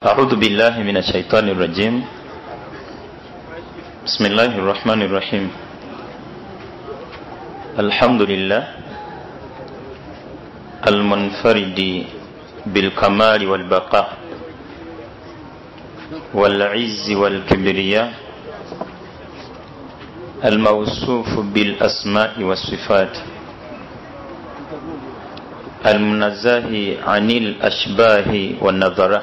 [0.00, 1.94] أعوذ بالله من الشيطان الرجيم
[4.08, 5.44] بسم الله الرحمن الرحيم
[7.84, 8.62] الحمد لله
[10.88, 11.80] المنفرد
[12.72, 14.08] بالكمال والبقاء
[16.34, 18.08] والعز والكبرياء
[20.44, 23.14] الموصوف بالأسماء والصفات
[25.86, 26.72] المنزه
[27.04, 28.30] عن الأشباه
[28.64, 29.22] والنظره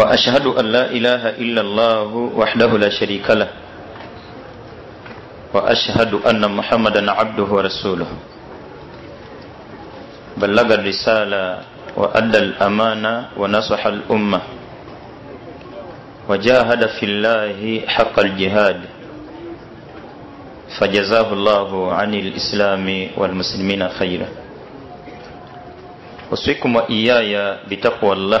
[0.00, 3.48] وأشهد أن لا إله إلا الله وحده لا شريك له
[5.54, 8.06] وأشهد أن محمدا عبده ورسوله
[10.36, 11.44] بلغ الرسالة
[11.96, 14.40] وأدى الأمانة ونصح الأمة
[16.28, 18.80] وجاهد في الله حق الجهاد
[20.80, 24.28] فجزاه الله عن الإسلام والمسلمين خيرا
[26.30, 27.32] أوصيكم وإياي
[27.68, 28.40] بتقوى الله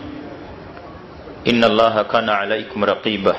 [1.41, 3.35] إن الله كان عليكم رقيبا.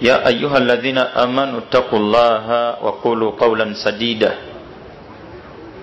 [0.00, 2.46] يا أيها الذين آمنوا اتقوا الله
[2.82, 4.32] وقولوا قولا سديدا.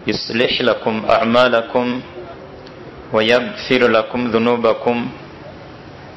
[0.07, 2.01] يصلح لكم أعمالكم
[3.13, 4.97] ويغفر لكم ذنوبكم.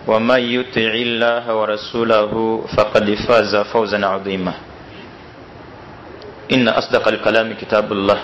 [0.07, 2.33] ومن يطع الله ورسوله
[2.77, 4.55] فقد فاز فوزا عظيما.
[6.53, 8.21] إن أصدق الكلام كتاب الله.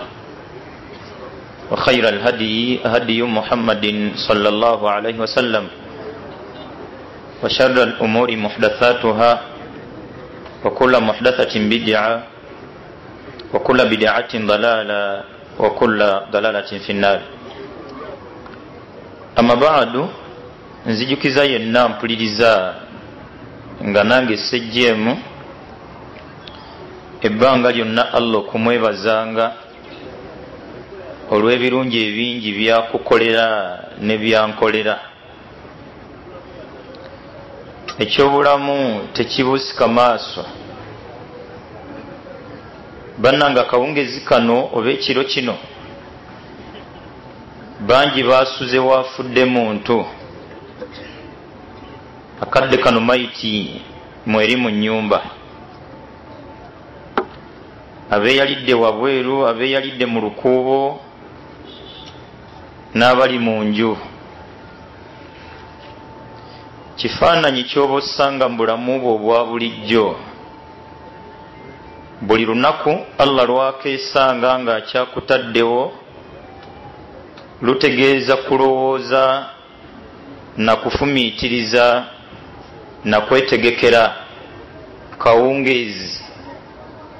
[1.70, 3.84] وخير الهدي هدي محمد
[4.28, 5.64] صلى الله عليه وسلم.
[7.44, 9.40] وشر الأمور محدثاتها
[10.64, 12.22] وكل محدثة بدعة
[13.54, 15.02] وكل بدعة ضلالة
[15.58, 15.98] وكل
[16.32, 17.20] ضلالة في النار.
[19.38, 20.08] أما بعد
[20.86, 22.74] nzijukiza yenna mpuliriza
[23.84, 25.18] nga nange sejjeemu
[27.22, 29.52] ebbanga lyonna allah okumwebazanga
[31.30, 33.46] olw'ebirungi ebingi byakukolera
[34.00, 34.96] ne byankolera.
[37.98, 40.44] Ekyobulamu tekibusika maaso.
[43.18, 45.54] Bannanga akawungezi kano oba ekiro kino
[47.88, 50.06] bangi basuze wafudde muntu.
[52.40, 53.80] Akadde kano maiti
[54.26, 55.22] mweri mu nyumba
[58.10, 61.00] abeeyalidde wabweru abeeyalidde mu lukuubo
[62.98, 63.92] n'abali mu nju.
[66.96, 70.06] Kifaananyi kyoba osanga mu bulamu bwe obwa bulijjo.
[72.26, 75.82] Buli lunaku allah lwakeesanga ng'akyakutaddewo
[77.62, 79.46] lutegeeza kulowooza
[80.56, 82.04] na kufumiitiriza
[83.04, 84.02] na kwetegekera
[85.18, 86.24] kawungeezi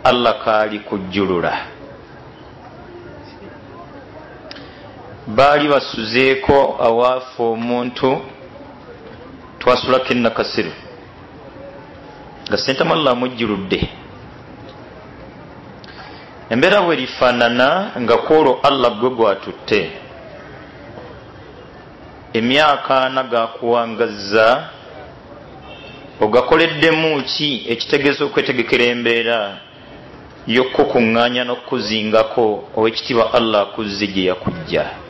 [0.05, 1.53] allah kaali kujjulula
[5.27, 8.23] baali basuzeeko awaafu omuntu
[9.59, 10.73] twasulako enakasiru
[12.49, 13.89] nga sentamu allah amujjuludde.
[16.51, 19.91] Embeera bwe lifaanana nga kwolwo allah gwe gwatutte.
[22.33, 24.69] Emyaka ana gakuwangazza
[26.21, 29.39] ogakoleddemu ki ekitegeeza okwetegekera embeera
[30.47, 32.45] y'okukuŋŋaanya n'okuzingako
[32.77, 35.06] owekitiibwa allah akuzze gye yakujja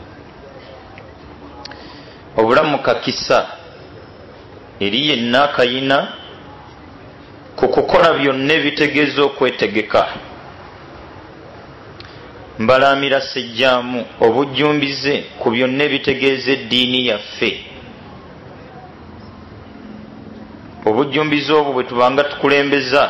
[2.37, 3.47] obulamu kakisa
[4.81, 6.09] eri yenna akayina
[7.57, 10.03] ku kukola byonna ebitegeeza okwetegeka.
[12.59, 17.51] Mbalaamira sejjaamu obujjumbize ku byonna ebitegeeza eddiini yaffe.
[20.85, 23.03] Obujjumbize obwo bwe tubanga tukulembeza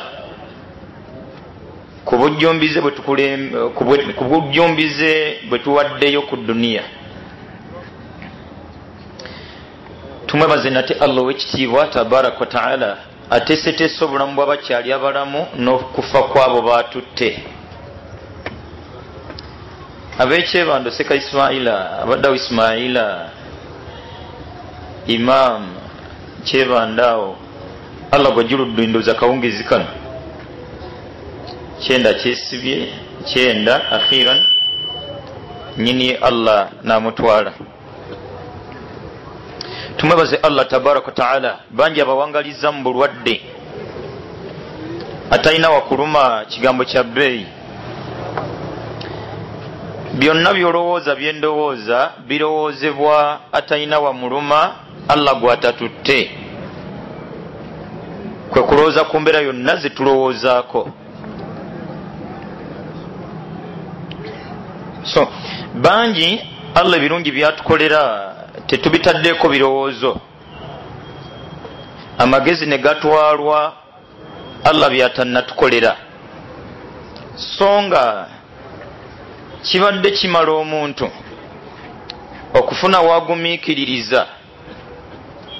[2.04, 2.80] ku bujjumbize
[5.48, 6.84] bwe tuwaddeyo ku duniya
[10.26, 12.96] tumwebaze nate allah owekitiibwa tabaraka wataala
[13.30, 17.28] ateeseteese obulamu bw'abakyali abalamu n'okufa kwabo batutte
[20.18, 23.28] abekyebando seka isimaila abaddawo isimaila
[25.06, 25.62] imam
[26.44, 27.36] kyebandaawo
[28.10, 29.86] allah gwajjuludde ndoza kawungezi kano.
[31.80, 32.88] Kyenda kyesibye
[33.24, 34.40] kyenda akhiran
[35.78, 37.52] nyini allah namutwala
[39.96, 43.40] tumwebaze allah tabaraka wataala bangi abawangaliza mu bulwadde.
[45.30, 47.46] Atalina wakuluma kigambo kya bbeeyi.
[50.14, 54.74] Byonna byolowooza byendowooza birowoozebwa atalina wamuluma
[55.08, 56.30] allah gwatatutte.
[58.50, 60.90] Kwe kulowooza ku mbeera yonna zetulowoozaako
[65.06, 65.28] so
[65.74, 66.40] bangi
[66.74, 68.35] allah ebirungi byatukolera
[68.66, 70.20] tetubitaddeeko birowoozo.
[72.18, 73.72] Amagezi ne gatwalwa
[74.64, 75.96] allah byatannatukolera.
[77.36, 78.26] So nga
[79.62, 81.10] kibadde kimala omuntu
[82.54, 84.26] okufuna wagumiikiririza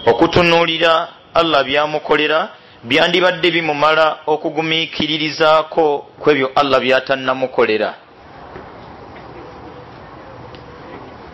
[0.07, 2.49] okutunuulira allah byamukolera
[2.85, 8.06] byandibadde bimumala okugumiikiririzaako ku ebyo allah byatannamukolera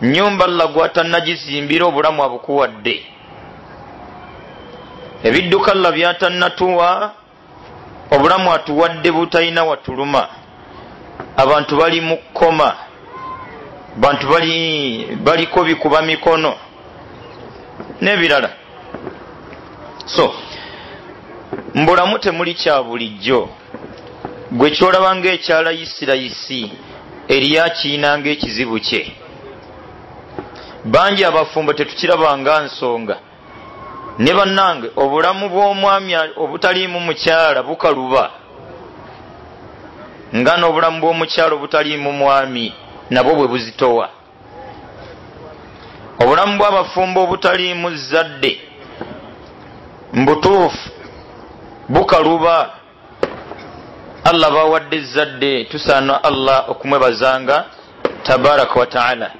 [0.03, 3.05] nyumba allah gwatannagizimbira obulamu abukuwadde.
[5.23, 7.11] Ebidduka allah byatannatuwa
[8.11, 10.27] obulamu atuwadde butalina watuluma.
[11.37, 12.75] Abantu bali mu kkoma
[13.95, 16.55] bantu bali baliko bikuba mikono
[18.01, 18.49] n'ebirala.
[20.05, 20.33] So
[21.75, 23.49] mbulamu temuli kya bulijjo.
[24.51, 26.71] Gwe kyolaba ngaekyalayisirayisi
[27.27, 29.22] eriyakiina ngaekizibu kye
[30.85, 33.17] bangi abafumbo tetukirabanga nsonga.
[34.17, 38.31] Ne bannange obulamu bw'omwami obutaliimu mukyala bukaluba.
[40.35, 42.73] Nga n'obulamu bw'omukyala obutaliimu mwami
[43.09, 44.09] nabwo bwe buzitowa.
[46.21, 48.61] Obulamu bw'abafumbo obutaliimu zadde
[50.13, 50.89] mbutuufu
[51.89, 52.69] bukaluba.
[54.23, 57.65] Allah bawadde zadde tusaana allah okumwebazanga
[58.23, 59.31] tabaraka wataala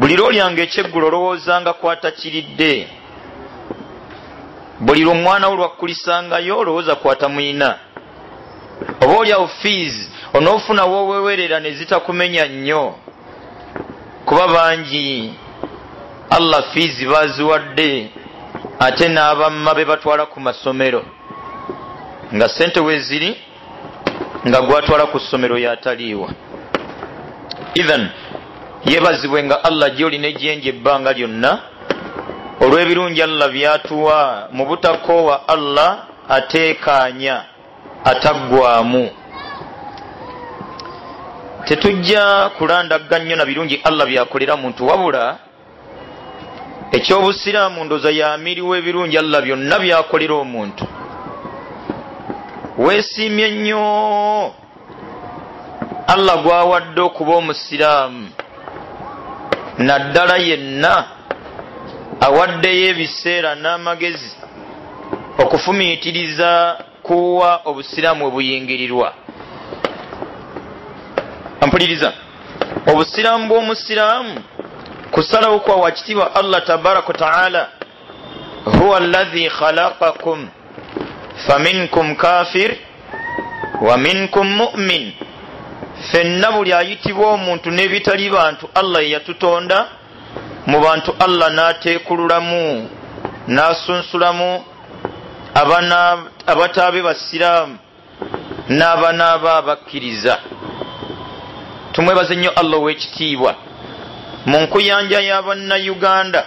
[0.00, 2.88] buli lwolyanga ekyeggulo olowoozanga kwatakiridde.
[4.80, 7.78] Buli lwomwana wo lwakkulisangayo olowooza kwata mwina
[9.00, 9.94] oba olyawo fees
[10.34, 12.94] onoofuna wowewerera ne zitakumenya nnyo.
[14.24, 15.34] Kuba bangi
[16.30, 18.10] allah fees baziwadde
[18.78, 21.04] ate n'abamma be batwala ku masomero.
[22.34, 23.36] Nga sente weziri
[24.48, 26.28] nga gwatwala ku ssomero yataliiwa.
[27.74, 28.08] Ethan
[28.84, 31.50] yebazibwe nga allah gyolina ejenje ebbanga lyonna
[32.60, 35.90] olw'ebirungi allah byatuwa mu butakoowa allah
[36.28, 37.36] ateekaanya
[38.04, 39.10] ataggwamu
[41.64, 45.38] tetujja kulandagga nnyo na birungi allah byakolera muntu wabula
[46.92, 50.84] ekyobusiraamu ndoza yamiriwa ebirungi allah byonna byakolera omuntu.
[52.78, 53.84] Weesiimye nnyo.
[56.06, 58.28] Allah gwawadde okuba omusiraamu
[59.88, 60.94] naddala yenna
[62.26, 64.30] awaddeyo ebiseera n'amagezi
[65.42, 66.50] okufumiitiriza
[67.02, 69.08] kuwa obusiraamu webuyingirirwa
[71.66, 72.12] mpuliriza
[72.90, 74.34] obusiraamu bw'omusiraamu
[75.10, 77.68] kusalawo kwa wakitiibwa allah tabaraka wataala
[78.78, 80.48] huwa allahi khalaqakum
[81.46, 82.76] faminkum kafir
[83.80, 85.12] wa minkum mumin
[86.08, 89.78] fenna buli ayitibwa omuntu n'ebitali bantu allah yeyatutonda
[90.66, 92.88] mu bantu allah n'ateekululamu
[93.48, 94.64] n'asunsulamu
[96.46, 97.78] abataabe basiraamu
[98.68, 100.38] n'abanaaba abakkiriza
[101.92, 103.54] tumwebaze nnyo allah ow'ekitiibwa.
[104.46, 106.46] Mu nkuyanja y'abannayuganda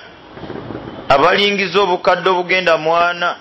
[1.10, 3.36] abalingiza obukadde obugenda mwana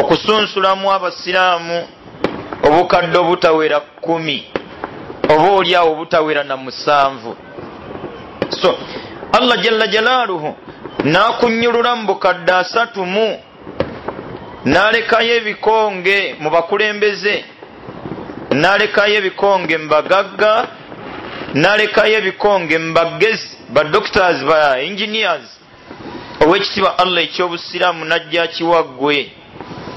[0.00, 1.78] okusunsulamu abasiraamu
[2.66, 4.38] obukadde obutawera kumi
[5.28, 7.36] oba oliawo obutawera na musanvu.
[8.50, 8.78] So
[9.32, 10.56] allah jalla jalaaluhu
[11.04, 13.38] n'akunyulula mu bukadde asatu mu
[14.64, 17.44] n'alekayo ebikonge mu bakulembeze
[18.50, 20.66] n'alekayo ebikonge mu bagagga
[21.54, 25.46] n'alekayo ebikonge mu bagezi ba doctors ba engineers.
[26.40, 29.32] Owekitiibwa allah ekyobusiraamu najja kiwaggwe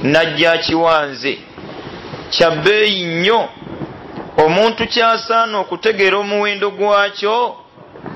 [0.03, 1.37] najja kiwanze.
[2.29, 3.49] Kyabbeeyi nnyo
[4.37, 7.55] omuntu kyasaana okutegeera omuwendo gwakyo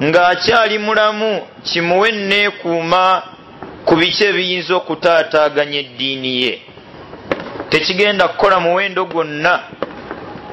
[0.03, 3.21] ng'akyali mulamu kimuwe neekuuma
[3.85, 6.61] ku biki ebiyinza okutaataaganya eddiini ye.
[7.69, 9.59] Tekigenda kukola muwendo gwonna.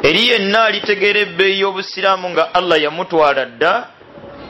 [0.02, 3.86] Eri yenna alitegeera ebbeeyi y'obusiraamu nga allah yamutwala dda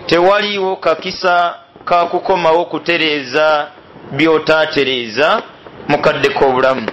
[0.07, 1.55] tewaliiwo kakisa
[1.85, 3.69] kakukomawo kutereeza
[4.13, 5.43] byotaatereeza
[5.89, 6.89] mukadde k'obulamu.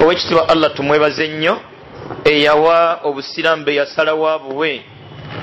[0.00, 1.60] Owekitiibwa allah tumwebaze nnyo
[2.24, 4.82] eyawa obusiraamu be yasalawo abuwe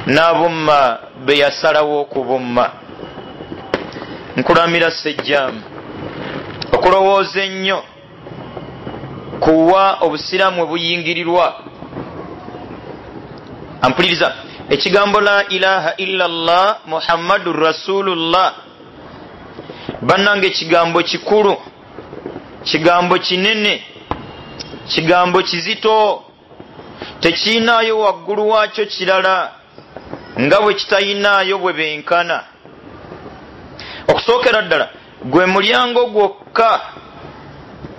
[0.08, 2.72] n'abumma be yasalawo okubumma.
[4.38, 5.62] Nkulamira sejjaamu
[6.72, 7.84] okulowooza ennyo
[9.40, 11.56] kuwa obusiraamu webuyingirirwa
[13.82, 14.34] ampuliriza
[14.70, 18.54] ekigambo la ilaha illa llah muhammadu rasulullah.
[20.02, 21.58] Bannanga ekigambo kikulu
[22.64, 23.84] kigambo kinene
[24.88, 26.24] kigambo kizito
[27.20, 29.52] tekiinaayo waggulu waakyo kirala
[30.40, 32.44] nga bwe kitayinaayo bwe benkana.
[34.08, 34.90] Okusookera ddala
[35.24, 36.82] gwe mulyango gwokka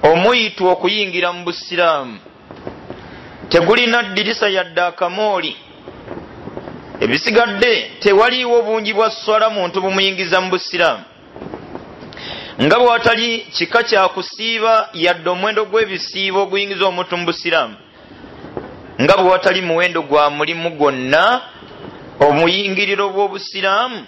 [0.02, 2.18] omuyitwa okuyingira mu busiraamu
[3.48, 5.56] tegulina ddirisa yadde akamooli.
[7.00, 11.04] Ebisigadde tewaliiwo bungi bwa swala muntu bumuyingiza mu busiraamu.
[12.62, 17.76] Nga bwe watali kika kyakusiiba yadde omuwendo gw'ebisiibo oguyingiza omuntu mu busiraamu
[19.00, 21.40] nga bwe watali muwendo gwa mulimu gwonna
[22.20, 24.06] omuyingiriro bw'obusiraamu.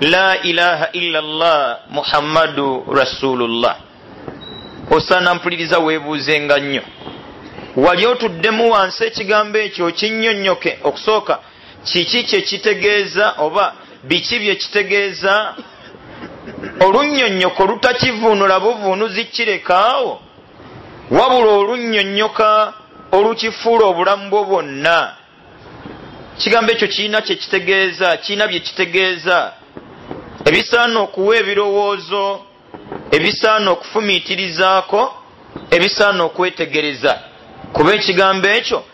[0.00, 3.76] La ilaha illa llah muhammadu rasulullah.
[4.90, 6.82] Osaana mpuliriza weebuuzenga nnyo.
[7.76, 11.38] Wali otuddemu wansi ekigambo ekyo kinnyonnyoke okusooka
[11.84, 15.54] kiki kyekitegeeza oba biki byekitegeeza
[16.80, 20.20] olunnyonnyoko lutakivuunula buvuunuzi kirekaawo
[21.10, 22.72] wabula olunnyonnyoka
[23.12, 25.16] olukifuula obulamu bwo bwonna.
[26.38, 29.52] Kigambo ekyo kirina kyekitegeeza kirina byekitegeeza
[30.44, 32.40] ebisaana okuwa ebirowoozo
[33.10, 35.00] ebisaana okufumiitirizaako
[35.70, 37.12] ebisaana okwetegereza.
[37.72, 38.84] Kuba ekigambo ekyo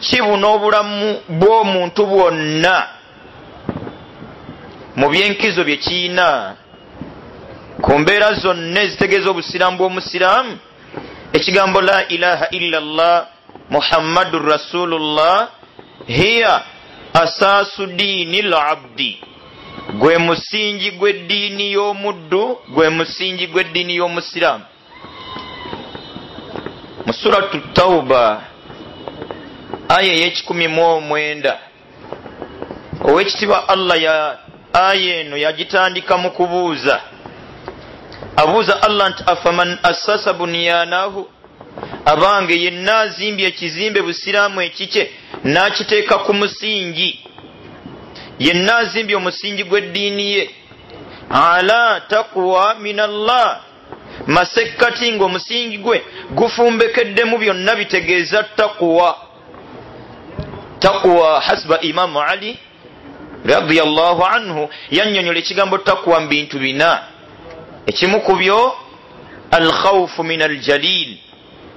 [0.00, 2.76] kibuna obulamu bw'omuntu bwonna.
[4.96, 6.56] Mu byenkizo bye kiina
[7.82, 10.58] ku mbeera zonna ezitegeeza obusiraamu bw'omusiraamu
[11.32, 13.35] ekigambo la ilaha illa llah
[13.70, 15.48] muhammadu rasulullah
[16.06, 16.62] hiya
[17.14, 19.20] asaasu diini labdi
[19.98, 24.64] gwe musingi gw'eddiini y'omuddu gwe musingi gw'eddiini y'omusiraamu
[27.06, 28.42] mu suratu tauba
[29.88, 31.58] aya ey'ekikumi mu omwenda
[33.04, 34.38] owekitiibwa allah ya
[34.72, 37.00] aya eno yagitandika mu kubuuza.
[38.36, 41.28] Abuuza allah nti afaman assasa bunyanahu
[42.12, 45.02] abange yenna azimbye ekizimbe busiraamu ekikye
[45.44, 47.10] n'akiteeka ku musingi.
[48.38, 50.44] Yenna azimbye omusingi gw'eddiini ye.
[51.30, 53.60] Ala taqwa min allah
[54.26, 55.98] masekkati ng'omusingi gwe
[56.30, 59.16] gufumbekeddemu byonna bitegeeza takuwa
[60.78, 62.58] takuwa hasiba imamu ali
[63.44, 67.02] radiallahu anhu yannyonnyola ekigambo takuwa mu bintu bina.
[67.86, 68.76] Ekimu ku byo
[69.50, 71.16] alkhawfu min aljalil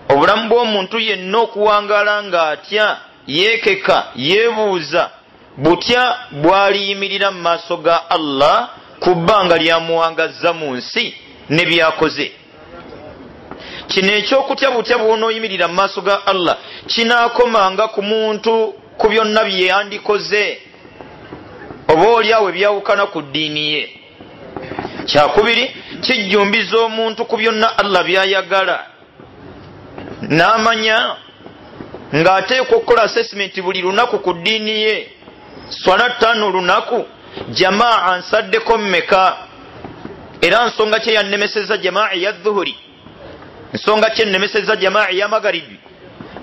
[0.09, 2.97] obulamu bw'omuntu yenna okuwangaala ng'atya
[3.27, 5.09] yeekeka yeebuuza
[5.57, 11.13] butya bwaliyimirira mu maaso ga allah ku bbanga lyamuwangazza mu nsi
[11.49, 12.31] ne byakoze?
[13.87, 20.43] Kino ekyokutya butya bwonooyimirira mu maaso ga allah kinaakomanga ku muntu ku byonna byeyandikoze
[21.87, 23.83] oba oliawo ebyawukana ku ddiini ye?
[25.05, 25.65] Kyakubiri
[26.01, 28.77] kijjumbiza omuntu ku byonna allah byayagala
[30.21, 31.15] n'amanya
[32.13, 35.09] ng'ateekwa okukola assessment buli lunaku ku ddiini ye
[35.69, 37.05] swala ttaano olunaku
[37.49, 39.37] jamaa nsaddeko mmeka?
[40.41, 42.75] Era nsonga kye yannemeseza jamaa eya dhuhuri
[43.73, 45.79] nsonga kye nnemeseza jamaa eya magaribi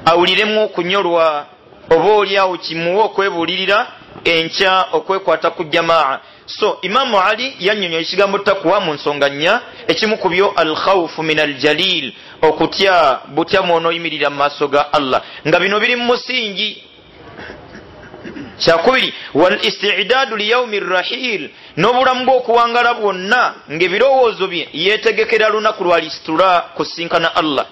[0.05, 1.47] awuliremu okunyolwa
[1.91, 3.87] oba oliawo kimuwe okwebuulirira
[4.25, 6.19] enkya okwekwata ku jamaa.
[6.47, 12.13] So imamu ali yannyonnyola ekigambo takuwa mu nsonga nnya ekimu ku byo alkhawfu min aljalil
[12.43, 15.23] okutya butya mwonoyimirira mu maaso ga allah.
[15.47, 16.83] Nga bino biri mu musingi.
[18.59, 21.51] Kyakubiri wal istidaadu liyaumi rrahil.
[21.77, 27.67] N'obulamu bw'okuwangala bwonna ng'ebirowoozo bye yeetegekera lunaku lwa lisitula kusinkana allah.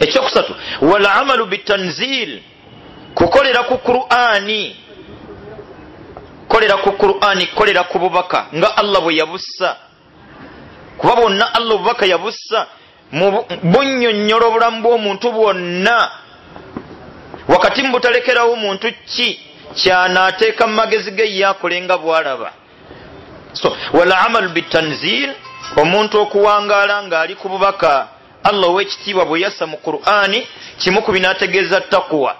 [0.00, 2.40] Ekyokusatu wal amalu bitanzil.
[3.14, 4.76] Kukolera ku qur'ani.
[6.48, 8.46] Kolera ku qur'ani kolera ku bubaka.
[8.54, 9.76] Nga allah bwe yabussa
[11.00, 12.66] kuba bwonna allah obubaka yabussa
[13.72, 16.10] bunnyonnyola obulamu bw'omuntu bwonna.
[17.48, 19.40] Wakati mubutalekerawo muntu ki?
[19.74, 22.52] Kyanaateeka mu magezi ge yakolenga bwalaba.
[23.52, 25.34] So wal amalu bitanzil
[25.76, 28.08] omuntu okuwangaala ng'ali ku bubaka
[28.42, 30.46] allah ow'ekitiibwa bwe yassa mu qur'ani
[30.78, 32.36] kimu ku binaategeeza takuwa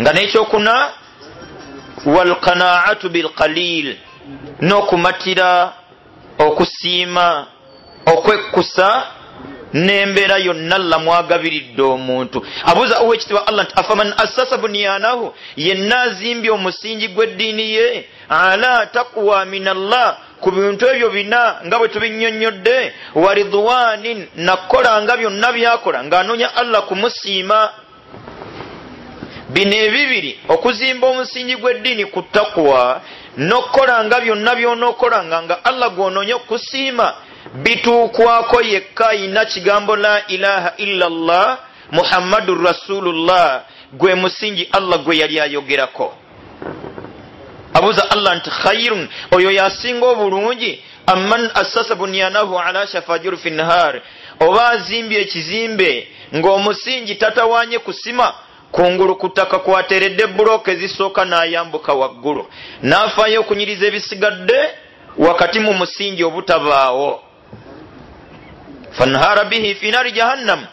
[0.00, 0.74] nga n'ekyokuna
[2.06, 3.96] walqanaatu bilqalil
[4.60, 5.72] n'okumatira
[6.46, 7.46] okusiima
[8.06, 8.88] okwekkusa
[9.72, 12.46] n'embeera yonna lamwagabiridde omuntu.
[12.64, 15.34] Abuuza owekitiibwa allah nti afaman assasa bunyanahu?
[15.56, 18.04] Yenna azimbye omusingi gw'eddiini ye.
[18.28, 25.16] Ala taqwa min allah ku bintu ebyo bina nga bwe tubinnyonnyodde wa ridwanin nakukola nga
[25.16, 27.70] byonna byakola ng'anoonya allah kumusiima.
[29.48, 33.02] Bino ebibiri okuzimba omusingi gw'eddiini ku takuwa
[33.36, 37.14] n'okukola nga byonna by'onookolanga nga allah gw'onoonya okusiima
[37.54, 41.58] bituukwako yekka ayina kigambo la ilaha illa llah
[41.90, 46.14] muhammadun rasulullah gwe musingi allah gwe yali ayogerako.
[47.74, 54.02] Abuuza allah nti khairun oyo yasinga obulungi amman assasa bunyanahu ala shafa jurfi nahar
[54.40, 58.34] oba azimbye ekizimbe ng'omusingi tatawanye kusima
[58.72, 62.46] kungulu ku ttaka kwateredde bulooka ezisooka n'ayambuka waggulu.
[62.82, 64.58] N'afaayo okunyiriza ebisigadde
[65.18, 67.22] wakati mu musingi obutabaawo.
[68.90, 70.66] Fanhara bihi fi naari jahannamu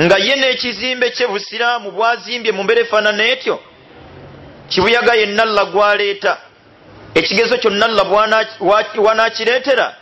[0.00, 3.60] nga ye n'ekizimbe kye busiraamu bwazimbye mu mbeera efaanana etyo
[4.68, 6.38] kibuyaga yenna alla gwaleeta.
[7.14, 8.04] Ekigezo kyonna alla
[8.98, 9.94] wanakireetera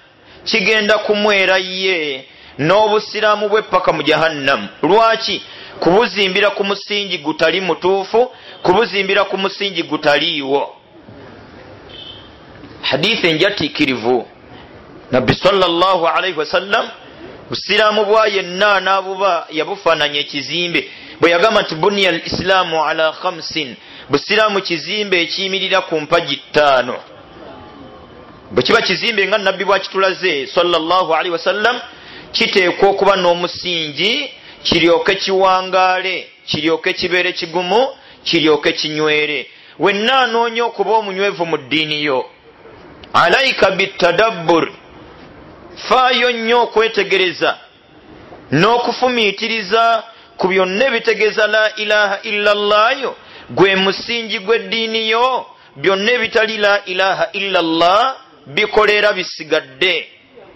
[0.45, 2.25] kigenda kumwera ye
[2.59, 5.43] n'obusiraamu bwe paka mu jahannamu lwaki
[5.81, 8.31] kubuzimbira ku musingi gutali mutuufu
[8.63, 10.75] kubuzimbira ku musingi gutaliiwo.
[12.83, 14.29] Hadithi enjatiikirivu.
[15.11, 16.89] Nabbi salllah alaihi wasallam
[17.51, 23.77] busiraamu bwa yenna n'abuba yabufaananya ekizimbe bwe yagamba nti buniya al islaamu ala khamsin.
[24.11, 26.97] Busiraamu kizimbe ekiyimirira ku mpagi ttaano.
[28.51, 31.81] Bwe kiba kizimbe nga nabbi bwakitulaze salllah alaihi wasallam
[32.33, 34.31] kiteekwa okuba n'omusingi
[34.69, 37.89] kiryoke kiwangaale kiryoke kibeere kigumu
[38.25, 42.31] kiryoke kinywere wenna anoonya okuba omunywevu mu ddiini yo.
[43.13, 44.73] Alaika bitadabbur.
[45.89, 47.59] Faayo nnyo okwetegereza
[48.53, 50.03] n'okufumiitiriza
[50.37, 53.17] ku byonna ebitegeeza la ilaha illa llayo
[53.51, 55.47] gwe musingi gw'eddiini yo.
[55.77, 60.09] Byonna ebitali la ilaha illa llah bikolera bisigadde.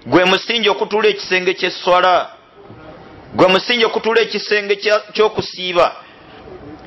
[0.07, 2.42] Gwe musingi okutuula ekisenge ky'esswala
[3.35, 4.77] gwe musingi okutuula ekisenge
[5.13, 5.93] ky'okusiiba.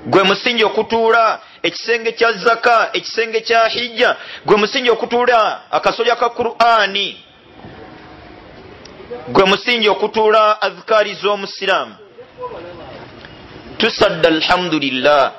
[0.05, 4.15] Gwe musingi okutuula ekisenge kya zaka ekisenge kya hijja.
[4.45, 7.17] Gwe musingi okutuula akasolya ka qur'ani.
[9.27, 11.95] Gwe musingi okutuula azikaari z'omusiraamu.
[13.77, 15.31] Tusadda alhamdulillah.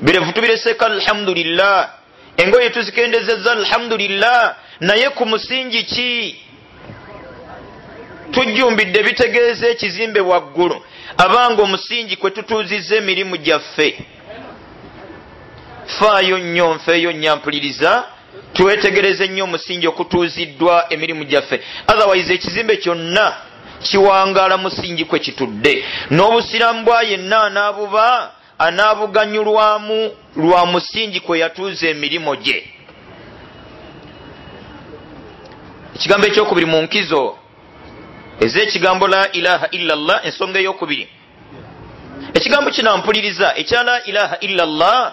[0.00, 1.90] Birevu tubireseko alhamdulillah.
[2.36, 4.56] Engoye tuzikendezeza alhamdulillah.
[4.80, 6.49] Naye ku musingi ki
[8.30, 10.82] tujjumbidde bitegeeza ekizimbe waggulu.
[11.18, 13.98] Abanga omusingi kwe tutuuziza emirimu gyaffe.
[15.86, 18.04] Faayo nnyo nfeeyo nyampuliriza
[18.52, 21.60] twetegereze nnyo omusingi okutuuziddwa emirimu gyaffe.
[21.88, 23.36] Otherwise ekizimbe kyonna
[23.82, 25.84] kiwangaala musingi kwe kitudde.
[26.10, 32.64] N'obusiramu bwa yenna anaabuba anaabuganyulwamu lwa musingi kwe yatuuza emirimu gye.
[35.94, 37.39] Ekigambo ekyokubiri mu nkizo
[38.40, 41.08] ez'ekigambo la ilaha illa llah ensonga eyokubiri.
[42.34, 45.12] Ekigambo kinampuliriza ekya la ilaha illa llah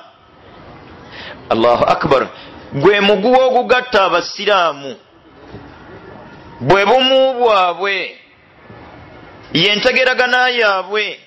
[1.49, 2.27] allahu akbar
[2.73, 4.95] gwe muguwa ogugatta abasiraamu
[6.59, 8.19] bwe bumu bwabwe
[9.53, 11.19] yentegeragana yaabwe.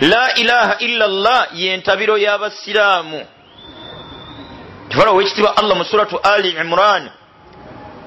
[0.00, 3.26] La ilaha illa llah yentabiro y'abasiraamu.
[4.88, 7.10] Kifala owekitiibwa allah mu suratu ali imran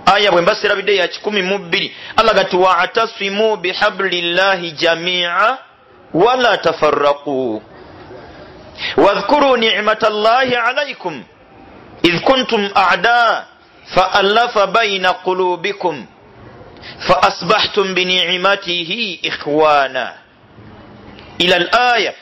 [0.06, 5.58] aya bwe mbaserabidde ya kikumi mu bbiri allah gati watasimu bihablillahi jamia
[6.14, 7.64] wala tafaraquu
[8.98, 11.24] wadhkuru nicmata llahi alaikum
[12.04, 13.46] idh kuntum ada
[13.96, 16.06] faallafa baina qulubikum.
[17.00, 20.14] Faasbahtum binicmatihi ikhwana.
[21.38, 22.14] Ila al aya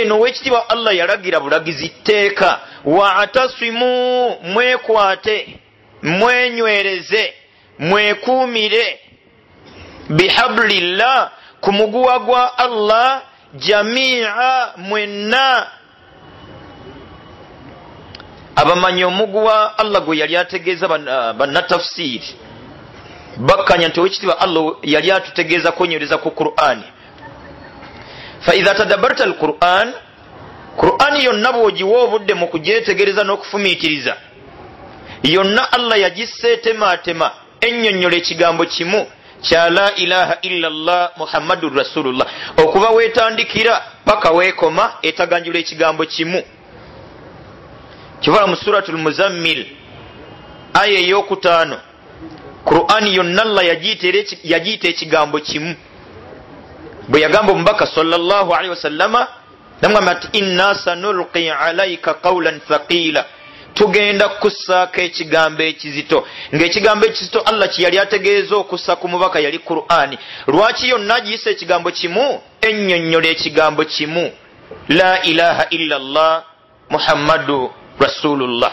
[0.00, 2.60] eno owekitiibwa allah yalagira bulagizi tteeka.
[2.84, 5.58] Watasimu mwekwate
[6.04, 7.34] mwenywereze
[7.78, 9.00] mwekuumire
[10.08, 13.22] bihablillah ku muguwa gwa allah
[13.54, 15.66] jamia mwenna.
[18.56, 20.88] Abamanyi omuguwa allah gwe yali ategeeza
[21.38, 22.34] bannatafsiri
[23.36, 26.82] bakkanya nti owekitiibwa allah yali atutegeeza kwenywereza ku qur'ani
[28.40, 29.92] faidha tadabbarta alquran
[30.76, 34.16] qur'ani yonna bw'ogiwa obudde mu kugyetegereza n'okufumiitiriza
[35.24, 39.06] yonna allah yagiseetemaatema ennyonnyola ekigambo kimu
[39.42, 42.26] kya la ilaha illa llah muhammadun rasulullah.
[42.56, 46.42] Okuba weetandikira paka weekoma etaganjula ekigambo kimu.
[48.20, 49.66] Kivala mu suratu lmuzammil
[50.74, 51.78] aya eyokutaano.
[52.64, 53.64] Qur'ani yonna allah
[54.44, 55.74] yagiyita ekigambo kimu.
[57.08, 59.28] Bwe yagamba omubaka salllah alaihi wasallama
[59.82, 63.24] namugamba nti inna sanulqi alaika qawlan thaqila
[63.74, 66.26] tugenda kukussaako ekigambo ekizito.
[66.54, 72.40] Ng'ekigambo ekizito allah kyeyali ategeeza okussa ku mubaka yali qur'ani lwaki yonna giyisa ekigambo kimu?
[72.60, 74.32] Ennyonnyola ekigambo kimu.
[74.88, 76.42] La ilaha illa llah
[76.90, 78.72] muhammadu rasulullah.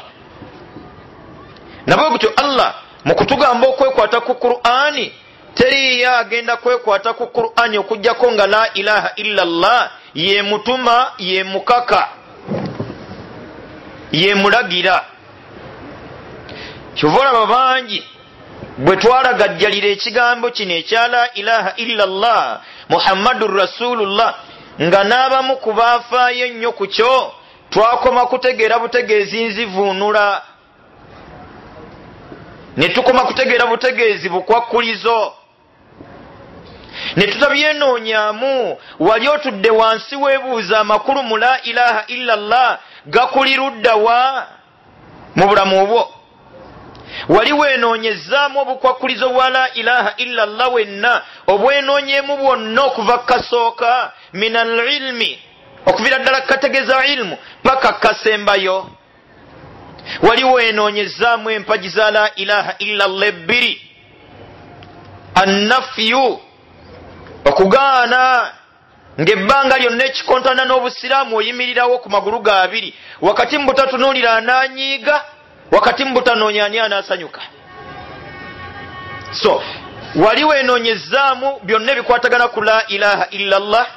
[1.86, 5.12] Nabwe gutyo allah mu kutugamba okwekwata ku qur'ani
[5.54, 12.21] teriyo agenda kwekwata ku qur'ani okugjako nga la ilaha illa llah ye mutuma ye mukaka
[14.12, 15.06] ye mulagira.
[16.95, 18.04] Kyova olaba bangi
[18.78, 24.36] bwe twalagajjalira ekigambo kino ekya la ilaha illa llah muhammadun rasulullah
[24.82, 27.34] nga n'abamu ku baafaayo ennyo ku kyo
[27.69, 30.41] twakoma kutegeera butegeezi nzivuunula.
[32.78, 35.34] Ne tukoma kutegeera butegeezi bukwakkulizo
[37.15, 44.48] ne tutabyenoonyaamu wali otudde wansi weebuuza amakulu mu la ilaha illa llah gakuliruddawa
[45.36, 46.14] mu bulamu bwo.
[47.30, 55.40] Wali weenoonyezaamu obukwakkulizo bwa la ilaha illa llah wenna obwenoonyeemu bwonna okuva kasooka min alilmi
[55.86, 58.90] okuvira ddala kategeeza ilmu paka kasembayo.
[60.22, 63.82] Wali weenoonyezaamu empagi za la ilaha illa llah ebbiri.
[65.36, 66.40] Annafyu
[67.46, 68.52] okugaana
[69.19, 75.24] ng'ebbanga lyonna ekikontana n'obusiraamu oyimirirawo ku magulu ga abiri wakati mu butatunuulira ananyiiga
[75.71, 77.41] wakati mu butanoonya ani anaasanyuka?
[79.32, 79.62] So
[80.15, 83.88] wali weenoonyezaamu byonna ebikwatagana ku la ilaha illa llah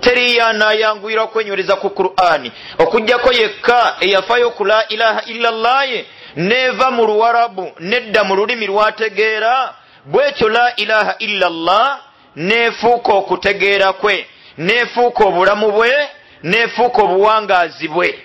[0.00, 2.52] teriyo anaayanguyira okwenywereza ku qur'ani.
[2.78, 6.06] Okugjako yekka eyafaayo ku la ilaha illa llaye
[6.36, 14.26] neeva mu luwarabu nedda mu lulimi lwategeera bwetyo la ilaha illa llah neefuuka okutegeera kwe.
[14.58, 16.08] Neefuuka obulamu bwe.
[16.42, 18.24] Neefuuka obuwangaazi bwe.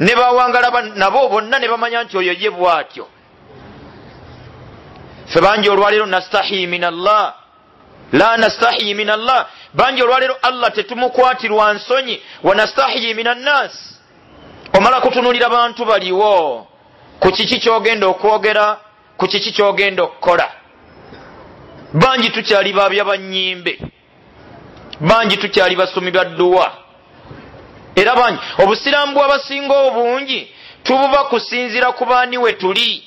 [0.00, 3.08] Ne bawangala nabo bonna ne bamanya nti oyo ye bw'atyo.
[5.26, 7.34] Fe bangi olwaleero nastahi min allah
[8.12, 12.22] la nastahi min allah bangi olwaleero allah tetumukwatirwa nsonyi.
[12.42, 13.94] Wanastahiyi min annaasi
[14.78, 16.66] omala kutunulira bantu baliwo.
[17.20, 18.76] Ku kiki kyogenda okwogera?
[19.16, 20.63] Ku kiki kyogenda okukola
[21.94, 23.78] bangi tukyali babya banyimbe
[25.00, 26.72] bangi tukyali basomi ba dduwa.
[27.96, 30.48] Era bangi obusiraamu bwabasinga obungi
[30.82, 33.04] tububa kusinzira ku baani we tuli.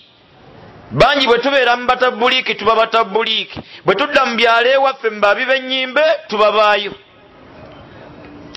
[0.91, 3.59] Bangi bwe tubeera mu batabuliiki tuba batabuliiki.
[3.85, 6.93] Bwe tudda mu byalo ewaffe mu babi b'ennyimbe tubabaayo.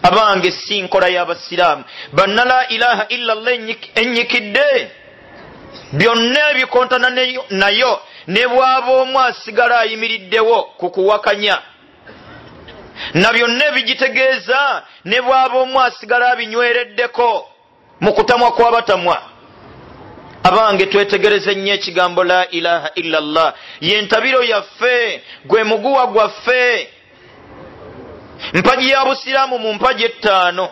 [0.03, 3.55] Abange si nkola y'abasiraamu banna la ilaha illa llah
[3.95, 4.91] ennyikidde.
[5.93, 7.11] Byonna ebikontana
[7.51, 11.57] nayo ne bwaba omu asigala ayimiriddewo ku kuwakanya.
[13.15, 17.29] Na byonna ebigitegeeza ne bwaba omu asigala abinywereddeko
[18.01, 19.17] mu kutamwa kw'abatamwa.
[20.43, 26.89] Abange twetegereze nnyo ekigambo la ilaha illa llah yentabiro yaffe gwe muguwa gwaffe.
[28.53, 30.69] Mpagi ya busiraamu mu mpagi ettaano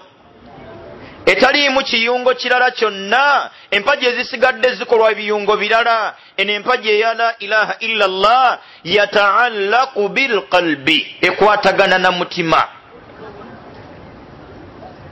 [1.32, 3.50] etaliimu kiyungo kirala kyonna.
[3.70, 6.14] Empagi ezisigadde zikolwa ebiyungo birala.
[6.36, 12.68] Eno empagi eya la ilaha illa llah yataallaqu bilqalbi ekwatagana na mutima.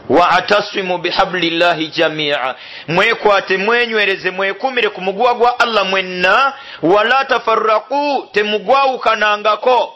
[0.08, 2.54] Waatasimu bihablillahi jamia.
[2.88, 6.52] Mwekwate mwenywereze mwekumire ku muguwa gwa allah mwenna.
[6.82, 9.94] Wala tafarraku temugwawukanangako.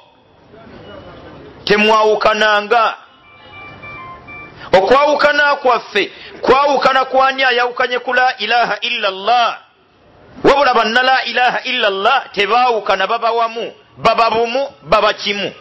[1.65, 2.95] Temwawukananga
[4.73, 9.59] okwawukana kwaffe kwawukana kwani ayawukanye ku la ilaha illa llah
[10.45, 15.53] wabula banna la ilaha illa llah tebaawukana baba wamu baba bumu baba kimu.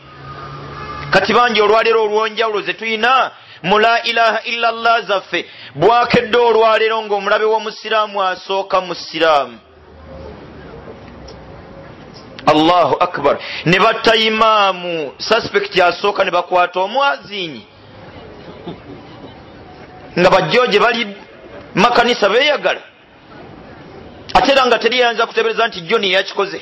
[1.11, 3.31] Kati bangi olwaleero olwonjawulo zetulina
[3.63, 5.45] mu la ilaha illa llah zaffe
[5.75, 9.57] bwakedde olwaleero ng'omulabe w'omusiraamu asooka mu siraamu.
[12.45, 13.37] Allahu akbar.
[13.65, 17.65] Ne batta imaamu suspect asooka ne bakwata omwazinyi
[20.17, 21.15] nga bajjoje bali
[21.75, 22.81] makanisa beeyagala.
[24.33, 26.61] Ate era nga teriyinza kutebereza nti joni yakikoze.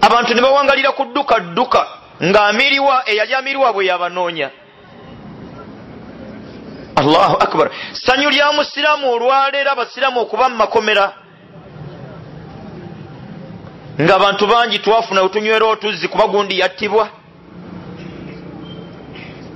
[0.00, 1.86] Abantu ne bawangalira ku dduka dduka
[2.22, 4.50] ng'amiriwa eyali amiriwa bwe yabanoonya.
[6.96, 7.70] Allahu akbar.
[7.92, 11.12] Ssanyu lya musiraamu olwaleero abasiraamu okuba mu makomera.
[14.00, 17.08] Ng'abantu bangi twafuna wetunywera otuzzi kuba gundi yattibwa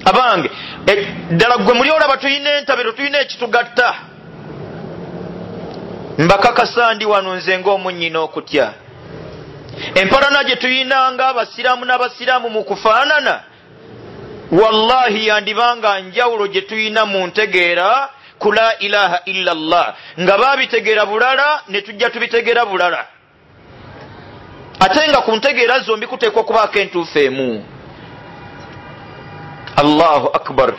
[0.05, 0.51] abange.
[1.31, 3.95] Ddala gwe muli olaba tulina entabiro tulina ekitugatta.
[6.19, 8.73] Mbakakasa ndi wano nze ng'omunnyina okutya
[9.95, 13.41] empalana gye tulina nga abasiraamu n'abasiraamu mu kufaanana
[14.53, 18.09] wallahi yandibanga njawulo gye tulina mu ntegeera
[18.39, 23.07] ku la ilaha illa llah nga babitegeera bulala ne tujja tubitegeera bulala.
[24.81, 27.65] Ate nga ku ntegeera zombi kuteekwa okubaako entuufu emu
[29.77, 30.75] allahu akbar.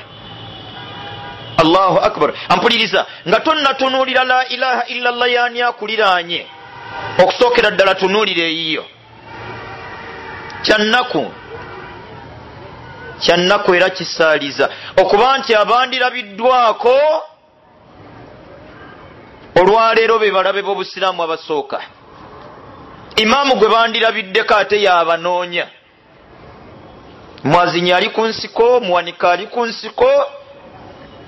[1.58, 2.34] Allahu akbar.
[2.50, 6.48] Ampuliriza nga tonnatunuulira la ilaha illa llah yaani akuliraanye.
[7.20, 8.86] Okusookera ddala tunuulira eyiyo.
[10.64, 11.34] Kyannaku
[13.20, 14.70] kyannaku era kisaaliza.
[14.98, 16.98] Okuba nti abandirabiddwako
[19.56, 21.82] olwaleero be balabe b'obusiraamu abasooka.
[23.16, 25.68] Imaamu gwe bandirabiddeko ate yabanoonya
[27.44, 30.32] mwazinyi ali ku nsiko muwanika ali ku nsiko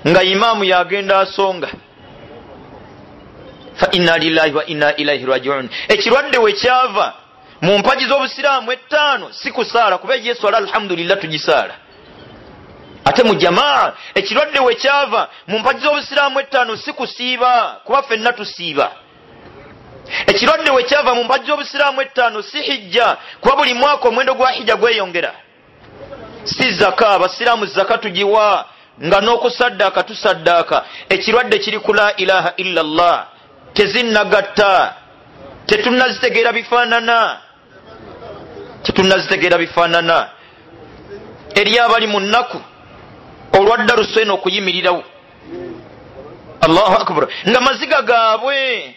[0.08, 1.68] nga imaamu yagenda asonga.
[3.74, 5.68] Fa inna lillahi wa inna ilaihi rajiun.
[5.88, 7.14] Ekirwadde wekyava
[7.60, 11.74] mu mpagi z'obusiraamu ettaano si kusaala kuba egyeswala alhamdulillah tugisaala.
[13.04, 18.92] Ate mu jamaa ekirwadde wekyava mu mpagi z'obusiraamu ettaano si kusiiba kuba ffenna tusiiba.
[20.26, 25.34] Ekirwadde wekyava mu mpagi z'obusiraamu ettaano si hijja kuba buli mwaka omwendo gwa hijja gweyongera
[26.44, 28.66] si zaka abasiraamu zaka tugiwa
[29.02, 30.84] nga n'okusaddaaka tusaddaaka.
[31.08, 33.26] Ekirwadde kiri ku la ilaha illa llah
[33.74, 34.94] tezinnagatta
[35.66, 37.40] tetunnazitegeera bifaanana
[38.82, 40.28] tetunnazitegeera bifaanana.
[41.54, 42.58] Eri abali mu nnaku
[43.58, 45.02] olwaddaluso eno okuyimirirawo.
[46.60, 47.28] Allahu akbar.
[47.48, 48.94] Nga maziga gaabwe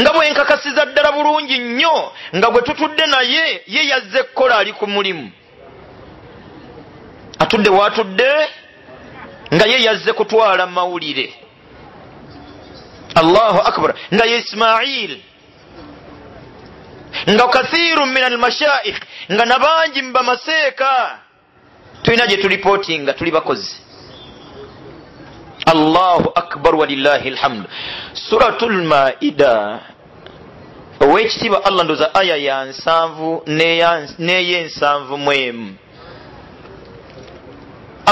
[0.00, 5.30] nga bwenkakasiza ddala bulungi nnyo nga bwe tutudde naye ye yazze kukola ali ku mulimu
[7.42, 8.32] atudde waatudde
[9.54, 11.34] nga ye yazze kutwala mawulire.
[13.14, 13.94] Allahu akbar.
[14.14, 15.12] Nga ye ismail.
[17.30, 19.00] Nga kathiru min almashaikh
[19.32, 21.18] nga nabangi mubamaseeka
[22.02, 23.76] tulina gye tulipootinga tuli bakozi.
[25.66, 27.68] Allahu akbar walillahi lhamdu
[28.12, 29.80] suratu lmaida
[31.00, 35.74] owekitiibwa allah ndoza aya ya nsanvu n'ey'ensanvu mu emu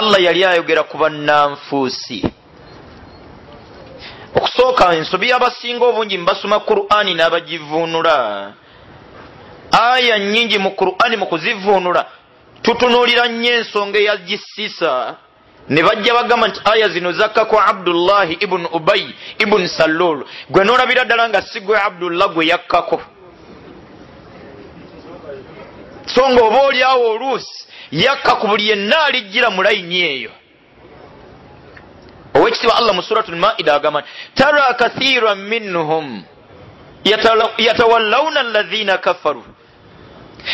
[0.00, 2.24] allah yali ayogera ku bannanfuusi.
[4.34, 8.18] Okusooka ensobi abasinga obungi mubasoma qur'ani n'abagivuunula.
[9.72, 12.06] Aya nyingi mu qur'ani mu kuzivuunula
[12.62, 15.16] tutunuulira nnyo ensonga eyagisiisa.
[15.68, 20.24] Ne bajja bagamba nti aya zino zakka ku abdullahi ibuni ubayi ibuni salul.
[20.50, 23.00] Gwe noolabira ddala nga si gwe abdullah gwe yakkako.
[26.06, 27.60] So nga oba oli awo oluusi
[27.92, 30.30] yakka ku buli yenna alijjira mu layini eyo.
[32.34, 36.24] Owekitiibwa allah mu suratu lmaida agamba nti tara kathiran minhum
[37.58, 39.44] yatawallawuna alladhina kafaru.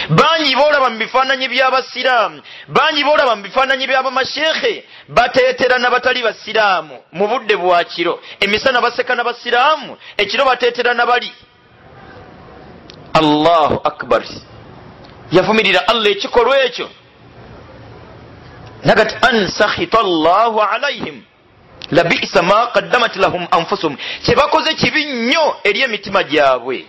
[0.08, 7.56] Bangi boolaba mu bifaananyi by'abasiraamu bangi boolaba mu bifaananyi by'abamashekhe bateetera nabatali basiraamu mu budde
[7.56, 8.20] bwa kiro.
[8.40, 11.32] Emisana baseka n'abasiraamu ekiro bateetera nabali
[13.14, 14.22] allahu akbar.
[15.32, 16.88] Yavumirira allah ekikolwa ekyo
[18.84, 21.22] nagati an sakhita allahu alaihim
[21.90, 26.86] labisa ma qaddamat lahum anfusuhum kyebakoze kibi nnyo eri emitima gyabwe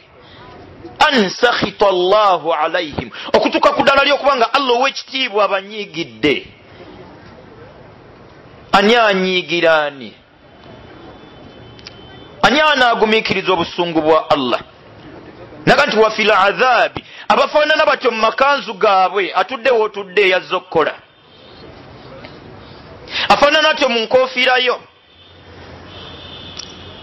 [1.08, 6.48] an sakhita allahu alaihim okutuuka ku ddala lyokuba nga allah ow'ekitiibwa abanyiigidde
[8.72, 10.14] ani anyiigira ani
[12.62, 14.62] anaagumiikiriza obusungu bwa allah
[15.66, 20.94] naga nti wafi ladhaabi abafaanana batyo mu makanzu gaabwe atuddewo otudde eyazza okukola
[23.30, 24.82] afaanana atyo mu nkofiirayo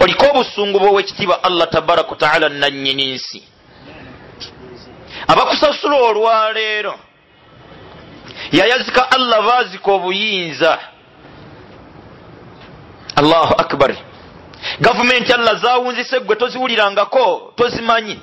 [0.00, 3.42] oliko obusungu bw'owekitiibwa allah tabaraka wataala nannyini nsi
[5.28, 6.94] abakusasula olwaleero
[8.52, 10.78] yayazika allah baazika obuyinza.
[13.16, 13.96] Allahu akbar.
[14.80, 18.20] Gavumenti allah zawunzise gwe toziwulirangako tozimanyi.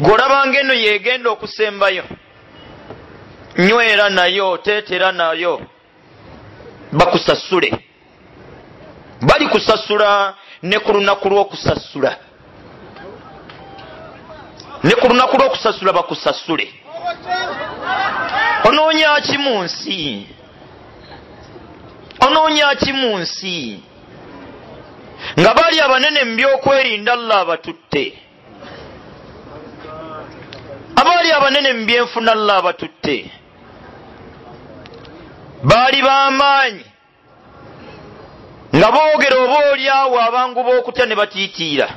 [0.00, 2.04] Gweolabanga eno yegenda okusembayo
[3.58, 5.60] nywera nayo teetera nayo
[6.98, 7.70] bakusasule
[9.28, 12.12] bali kusasula ne ku lunaku lw'okusasula
[14.84, 16.66] ne ku lunaku lw'okusasula bakusasule
[18.68, 20.26] onoonya ki mu nsi?
[22.26, 23.80] Onoonya ki mu nsi?
[25.40, 28.04] Nga baali abanene mu byokwerinda allah abatutte.
[30.96, 33.16] Abaali abanene mu byenfuna allah abatutte
[35.68, 36.84] baali b'amaanyi
[38.76, 41.88] nga boogera oba oli awo abangu b'okutya ne batiitiira.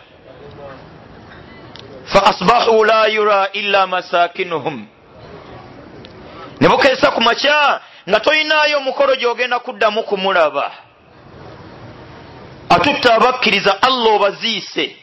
[2.05, 4.87] Fa asbahu la yura illa masakinuhum.
[6.59, 10.71] Ne bukeesa ku makya nga toyinaayo omukolo gy'ogenda kuddamu kumulaba.
[12.69, 14.95] Atutta abakkiriza allah obaziise.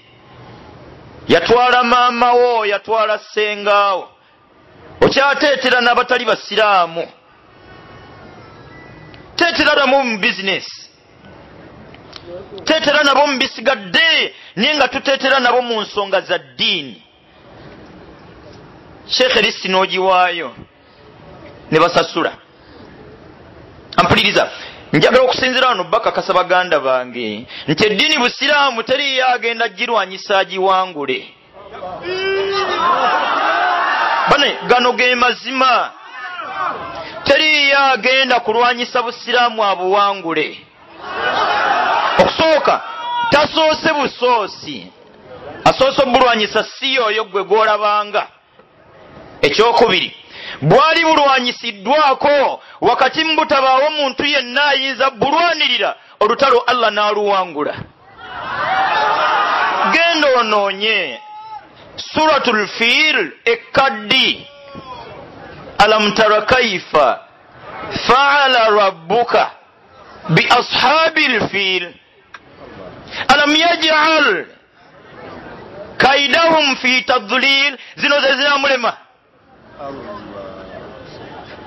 [1.29, 4.09] Yatwala maamawo yatwala sengaawo
[5.00, 7.05] okyateetera n'abatali basiraamu
[9.37, 10.87] teetera nabo mu bizinesi
[12.64, 17.03] teetera nabo mu bisigadde naye nga tuteetera nabo mu nsonga za ddiini.
[19.09, 20.55] Sheekhe lisiti n'ogiwaayo
[21.70, 22.33] ne basasula.
[23.96, 24.51] Ampuliriza
[24.92, 31.29] njagala okusinzira wano bakakasa baganda bange nti eddiini busiraamu teriyo agenda girwanyisa agiwangule.
[34.31, 35.90] Bane gano ge mazima
[37.26, 40.60] teriyo agenda kulwanyisa busiraamu abuwangule.
[42.18, 42.82] Okusooka
[43.30, 44.92] tasoose busoosi.
[45.64, 48.26] Asoose obulwanyisa si oyo gwe gwolabanga.
[49.42, 50.16] Ekyokubiri
[50.62, 57.74] bwali bulwanyisiddwako wakati mubutabaawo muntu yenna ayinza bulwanirira olutalo allah n'aluwangula.
[59.92, 61.20] Genda onoonye.
[61.96, 64.46] Suratu lfiil ekkaddi
[65.78, 67.20] alam tara kaifa
[68.06, 69.50] faala rabbuka
[70.28, 71.94] biashabi lfiil
[73.28, 74.46] alam yajal
[75.96, 77.78] kaidahum fi tadlil.
[77.96, 78.96] Zino ze ziramulema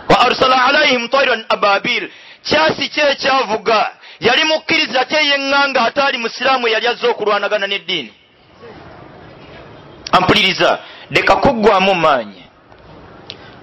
[0.09, 2.09] wa arsala alaihim tairan ababil.
[2.43, 8.13] Kyasi kye ekyavuga yali mukkiriza kyeyeŋŋanga ate ali musiraamu yali azze okulwanagana n'eddiini.
[10.11, 12.38] Ampuliriza leka kuggwamu maanyi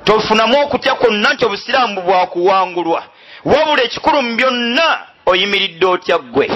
[0.07, 3.03] tofunamu okutya kwonna nti obusiraamu bwakuwangulwa.
[3.45, 4.87] Wabula ekikulu mu byonna
[5.27, 6.47] oyimiridde otya ggwe?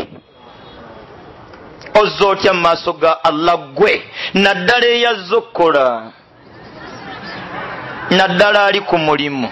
[2.01, 3.93] Ozza otya mu maaso ga allah ggwe?
[4.35, 6.13] Naddala eyazze okukola
[8.11, 9.49] naddala ali ku mulimu.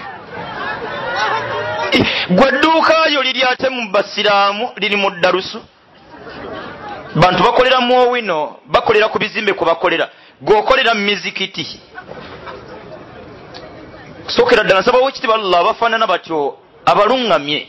[2.29, 5.59] Gwe edduukayo liri ate mu basiraamu liri mu ddalusu?
[7.15, 10.09] Bantu bakolera mu owino bakolera ku bizimbe kwe bakolera.
[10.41, 11.79] Gweokolera mu mizikiti
[14.35, 17.67] sookera ddala nsabawo ekitiba allah abafaanana batyo abaluŋŋamye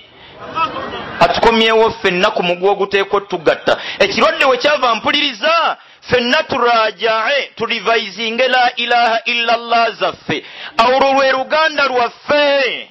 [1.20, 3.77] atukomyewo ffenna ku muguwa oguteekwa otugatta.
[3.99, 10.44] Ekirwadde we kyava mpuliriza ffenna turajae tulivaizinge la ilaha illa llah zaffe.
[10.87, 12.88] Olwo lwe luganda lwaffe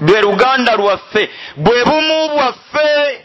[0.00, 3.20] lwe luganda lwaffe bwe bumu bwaffe.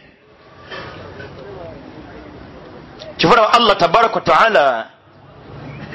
[3.18, 4.88] Kivulaba allah tabaraka wataala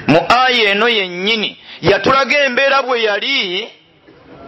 [0.07, 3.69] mu aya eno yennyini yatulaga embeera bwe yali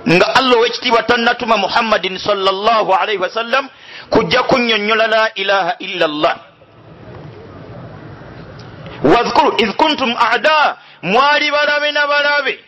[0.07, 3.69] nga allah owekitiibwa tannatuma muhammadin salllah alaihi wasallam
[4.09, 6.37] kujja kunnyonnyola la ilaha illa llah
[9.03, 12.59] wadhkuru idh kuntum ada mwali balabe na balabe.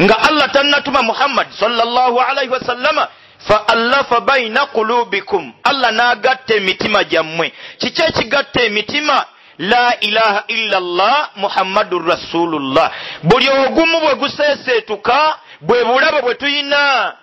[0.00, 5.52] Nga allah tannatuma muhammad salllah alaihi wasallama fa allafa baina qulubikum.
[5.64, 7.52] Allah n'agatta emitima gyammwe.
[7.78, 9.24] Kiki ekigatta emitima
[9.60, 12.92] la ilaha illa llah muhammadun rasulullah.
[13.22, 17.14] Buli ogumu bwe guseeseetuka bwe bulabe bwe tuyina.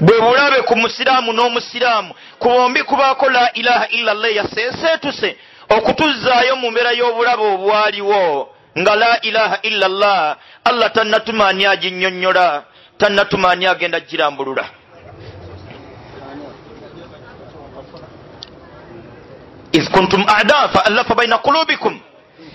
[0.00, 2.14] Bwe bulabe ku musiraamu n'omusiraamu.
[2.38, 5.36] Ku bombi kubaako la ilaha illa llah yaseeseetuse
[5.68, 12.64] okutuzaayo mu mbeera y'obulabe obwaliwo nga la ilaha illa llah allah tannatumaani aginnyonnyola
[12.98, 14.64] tannatumaani agenda girambulula
[19.75, 21.99] إذ كنتم أعداء فألف بين قلوبكم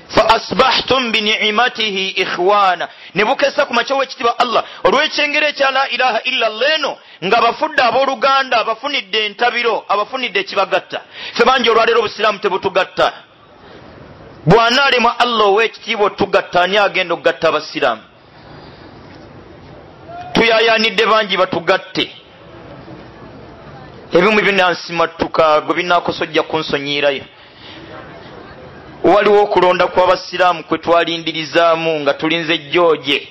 [0.09, 6.75] faasbahtum binicimatihi ikhwana ne bukesa ku makya wekitiba allah olw'ekyengero ekya la ilaha illa llah
[6.75, 11.01] eno nga bafudde abooluganda abafunidde entabiro abafunidde ekibagatta
[11.35, 13.12] fe bangi olwaleero obusiraamu tebutugatta
[14.47, 18.03] bw'anaalema allah ow'ekitiibwa otugatta ani agenda okugatta abasiraamu
[20.35, 22.05] tuyayanidde bangi batugatte
[24.13, 27.24] ebimu binansimattuka gwe binakosa ojja kunsonyiirayo
[29.04, 33.28] waliwo okulonda kw'abasiraamu kwe twalindirizaamu nga tulinze jjooje.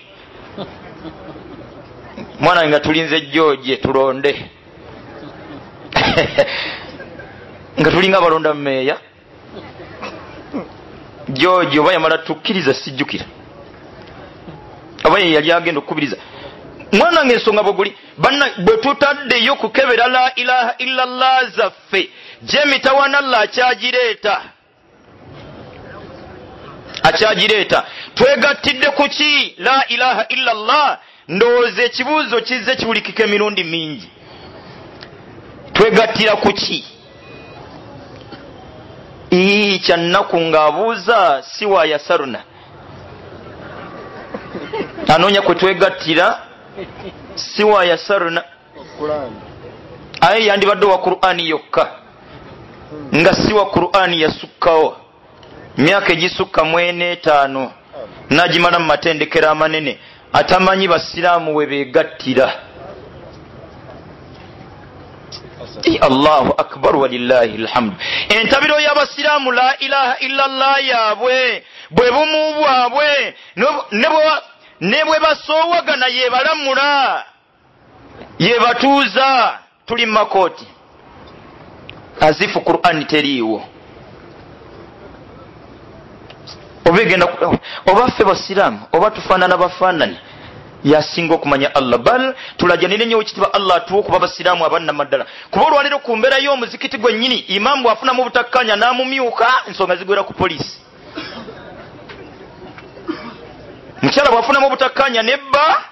[2.40, 4.50] Mwana nga tulinze jjooje tulonde.
[7.80, 8.96] Nga tulinga abalonda mu meeya
[11.28, 13.24] jooje oba yamala tukkiriza sijjukira.
[15.04, 16.16] Oba ye yali agenda okukubiriza
[16.92, 22.10] mwana nga ensonga bweguli banna bwe tutaddeyo kukebera la ilaha illa llah zaffe
[22.42, 24.42] gyemitawana allah akyagireeta.
[27.02, 27.84] Akyagireeta.
[28.14, 29.54] Twegattidde ku ki?
[29.58, 34.08] La ilaha illa llah ndowooza ekibuuzo kizze kiwulikika emirundi mingi.
[35.72, 36.84] Twegattira ku ki?
[39.32, 42.42] Ii kyannaku ng'abuuza si wayasaruna
[45.14, 46.38] anoonya kwe twegattira
[47.34, 48.44] si wayasaruna
[50.20, 51.88] aye yandibadde wa qur'ani yokka.
[53.14, 54.96] Nga si wa qur'ani yasukkawo.
[55.76, 57.72] Myaka egisukka mwenetaano
[58.30, 59.98] nagimala mu matendekero amanene
[60.32, 62.52] atamanyi basiraamu we begattira
[66.00, 67.96] allahu akbar walilahi lhamdu
[68.28, 73.34] entabiro y'abasiraamu la ilaha illa llah yaabwe bwe bumu bwabwe
[74.80, 77.24] ne bwe basoowagana yebalamula
[78.38, 80.66] yebatuuza tuli mumakooti
[82.20, 83.62] azifu qur'ani teriiwo.
[86.88, 87.26] Oba egenda
[87.86, 90.18] oba ffe basiraamu oba tufaanana bafaanani
[90.84, 91.98] yasinga okumanya allah.
[91.98, 96.98] Bal tulajanire nyo ekitiibwa allah atuwa okuba basiraamu abannama ddala kuba olwaliro ku mbeera y'omuzikiti
[96.98, 100.80] gwennyini imaamu bwafunamu obutakkanya n'amumyuka ensonga zigwera ku poliisi
[104.02, 105.84] mukyala bwafunamu obutakkanya nebba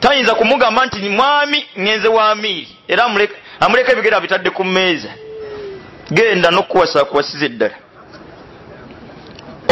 [0.00, 3.04] tayinza kumugamba nti mwami ngenze wamiiri era
[3.60, 5.08] amuleka ebigere abitadde ku mmeeza.
[6.10, 7.74] Genda nokuwasa kuwasiza eddala.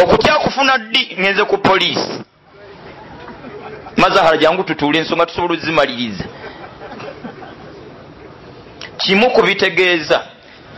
[0.03, 2.23] Okutya kufuna ddi ngenze ku poliisi.
[3.97, 6.25] Mazahara jangu tutuule ensonga tusobola ozimaliriza.
[8.97, 10.25] Kimu kubitegeeza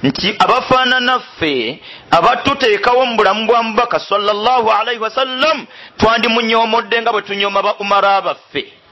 [0.03, 1.81] nti abafaananaffe
[2.11, 5.67] abatuteekawo mu bulamu bwa mubaka sallallahu alaihi wasallam
[5.99, 8.83] twandimunyomodde nga bwe tunyoma ba umara baffe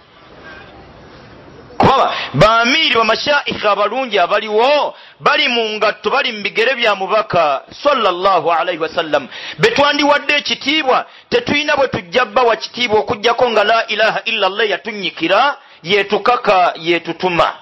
[1.79, 8.79] kubaba bamiiri bamashaikhi abalungi abaliwo bali mu ngatto bali mu bigere bya mubaka sallallahu alaihi
[8.83, 9.29] wasallam.
[9.59, 16.75] Betwandiwadde ekitiibwa tetulina bwe tujja bbawa kitiibwa okugjako nga la ilaha illa llah yatunyikira yetukaka
[16.77, 17.55] yetutuma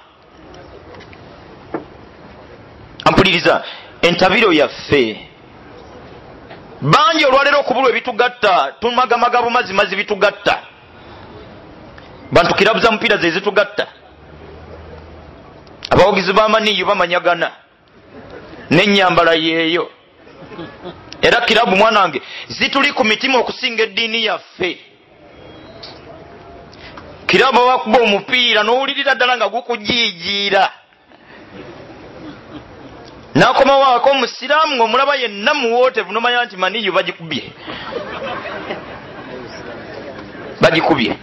[3.28, 3.64] ampuliriza
[4.02, 5.28] entabiro yaffe.
[6.80, 10.62] Bangi olwaleero okubulwa ebitugatta tumagamaga bumazimazi bitugatta.
[12.32, 13.86] Bantu kirabuza mupiira ze zitugatta.
[15.90, 17.50] Abawagizi b'amaniyu bamanyagana.
[18.70, 19.90] N'enyambala yeeyo.
[21.22, 24.78] Era kirabu mwana wange zituli ku mitima okusinga eddiini yaffe.
[27.26, 30.77] Kirabu abakuba omupiira n'owulirira ddala nga gukujiijiira
[33.34, 37.52] nakomawo ako omusiraamu ngaomulaba yenna muwootevu nomanya nti maniyu bagikubye.
[40.60, 41.16] Bagikubye.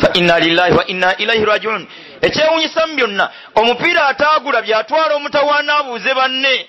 [0.00, 1.86] Fa inna lillahi wa inna ilaihi rajiun.
[2.20, 6.68] Ekyewunyisa mu byonna omupiira ataagula byatwala omutawaana abuuze banne.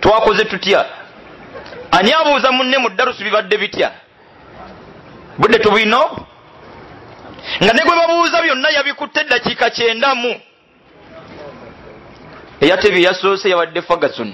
[0.00, 0.84] Twakoze tutya?
[1.90, 3.90] Ani abuuza munne mu ddarusu bibadde bitya?
[5.38, 6.26] Budde tubino?
[7.62, 10.40] Nga ne gwe babuuza byonna yabikutte eddakiika kyendamu
[12.62, 14.32] eyatebye yasoose yabadde fagason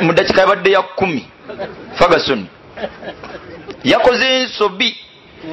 [0.00, 1.28] mu dakiika yabadde ya kumi
[1.94, 2.46] fagason
[3.84, 4.96] yakoze ensobi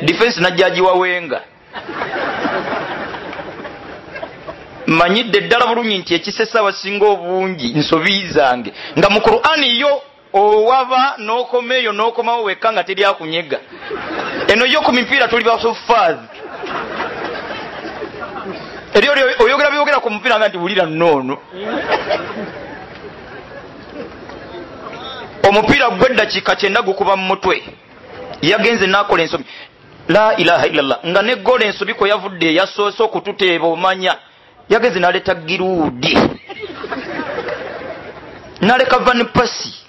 [0.02, 1.42] difensi najjagiwawenga
[4.88, 10.02] manyidde ddala bulungi nti ekisesa abasinga obungi nsobi zange nga mu qur'ani yo
[10.34, 13.60] owaba n'okomeeyo n'okomawo wekka nga teryakunyega
[14.48, 16.28] eno yo ku mipiira tuli basofaazi
[18.96, 19.08] eri
[19.44, 21.38] oyogera byogera ku mupiira nga nti wulira noono
[25.48, 27.64] omupiira gweddakiika kyenda gukuba mu mutwe.
[28.42, 29.46] Yagenze nakola ensobi.
[30.08, 31.00] La ilaha illallah.
[31.06, 34.16] Nga ne gola ensobi kwe yavudde yasoose okututeeba omanya.
[34.70, 36.18] Yagenze naleta giruudi.
[38.62, 39.85] Naleka vanipasi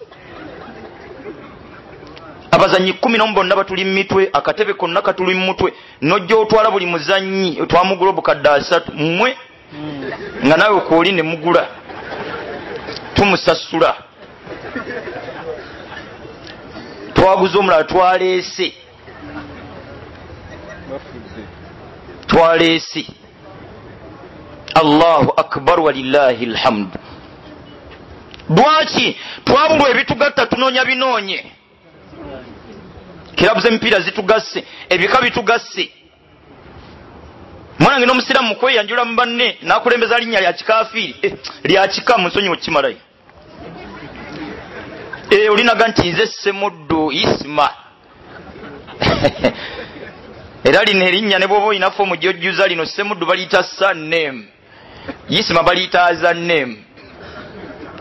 [2.57, 8.11] abazanyi kumi nomu bonna batuli mumitwe akatebe konna katuli mumutwe nojja otwala buli muzanyi twamugula
[8.11, 9.37] obukadde asatu mmwe?
[10.47, 11.69] Nga nawe kwoli nemugula
[13.15, 13.95] tumusasula.
[17.15, 18.73] Twaguza omulala twaleese.
[22.27, 23.07] Twaleese.
[24.75, 26.99] Allahu akbar walilahi lhamdu
[28.49, 29.17] lwaki?
[29.45, 31.56] Twabulwa ebitugatta tunoonya binoonye
[33.37, 35.91] kirabu zemipiira zitugasse ebika bitugasse.
[37.79, 41.33] Mwanange n'omusiraamu mukweyanjula mu banne nakulembeza linnya lya kikafiiri eh,
[41.65, 42.97] lya kika munsonyi okukimalayo
[45.31, 47.71] eh, olinaga nti nze semuddu isima
[50.65, 54.45] era lino erinnya ne bwoba olinafu omujojjuza lino semuddu baliyita sanname
[55.29, 56.77] isima baliyita azanname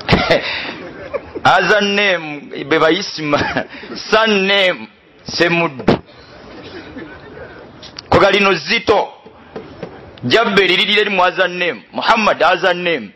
[1.45, 3.38] azanname be bayisima.
[4.11, 4.88] Sanname
[5.28, 5.86] semuddu.
[8.09, 9.13] Koga lino zito
[10.23, 13.09] jabba eririra eri mu azanname muhammad azanname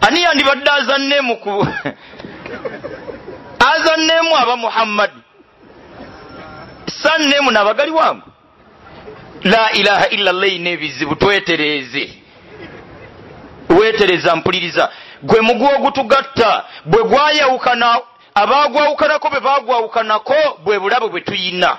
[0.00, 1.50] ani yandibadde azanname ku
[3.72, 5.10] azanname aba muhammad.
[6.86, 8.28] Sanname nabagali wangu
[9.44, 12.10] la ilaha illallah eyina ebizibu twetereeze
[13.68, 14.90] wetereza mpuliriza.
[15.22, 17.98] Gwe mugwa ogutugatta bwe gwayawukana
[18.34, 21.78] abagwawukanako bwe bagwawukanako bwe bulabe bwe tuyina.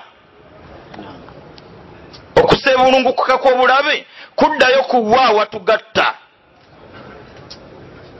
[2.36, 6.14] Okuseebulungukuka kw'obulabe kuddayo kuwa watugatta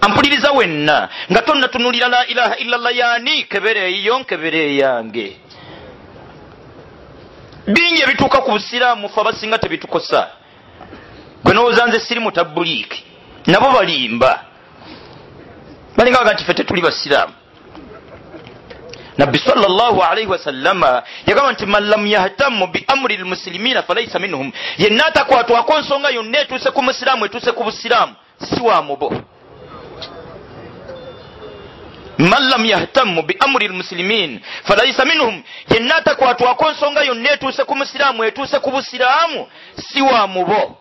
[0.00, 5.40] ampuliriza wenna nga tonnatunulira la ilaha illallah yaani kebere eyiyo nkebere eyange.
[7.66, 10.28] Bingi ebituuka ku busiraamu fe abasinga tebitukosa.
[11.44, 13.04] Gwe nowooza nze siri mutabuliiki
[13.46, 14.44] nabo balimba.
[15.96, 17.34] Balinga baga nti fe tetuli basiraamu
[19.18, 24.52] nabbi salllahu alaihi wasallama yagamba nti man lam yahtamu biamuri lmusilimina falaisa minhum.
[24.78, 29.12] Yenna atakwatwako nsonga yonna etuuse ku musiraamu etuuse ku busiraamu si wa mubo.
[32.18, 38.58] Man lam yahtamu biamuri lmusilimin falaisa minhum yenna atakwatwako nsonga yonna etuuse ku musiraamu etuuse
[38.58, 39.46] ku busiraamu
[39.76, 40.78] si wa mubo.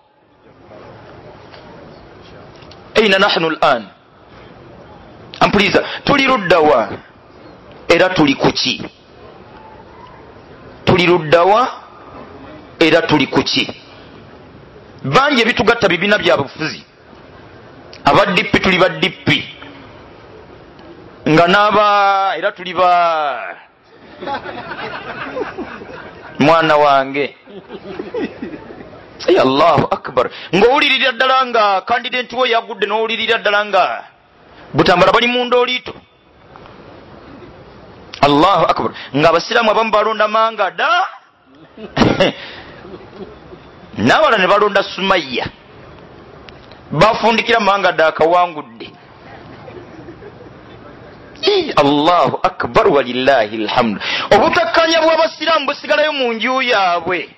[2.96, 3.88] Aina nahnu lan
[5.40, 6.90] ampuliriza tuli luddawa
[7.96, 8.84] era tuli kuki
[10.84, 11.62] tuli luddawa
[12.80, 13.64] era tuli kuki
[15.04, 16.84] bangi ebitugatta bibiina bya bufuzi.
[18.04, 19.38] Abadippi tuli badippi
[21.30, 22.92] nga naba era tuli ba
[26.40, 27.36] mwana wange.
[29.26, 30.30] Allahu akbar.
[30.54, 34.04] Ngaowulirira ddala nga kandidenti we yagudde nowulirira ddala nga
[34.74, 35.94] butambala bali munda oliito
[38.26, 38.92] allahu akbar.
[39.16, 40.92] Nga abasiraamu abamu balonda manga da
[43.98, 45.46] nawala ne balonda sumaya
[46.92, 48.92] bafundikira manga da akawangudde.
[51.78, 54.02] Allahu akbar walilahi lhamdu
[54.32, 57.30] obutakkanya bw'abasiraamu busigalayo mu nju yaabwe.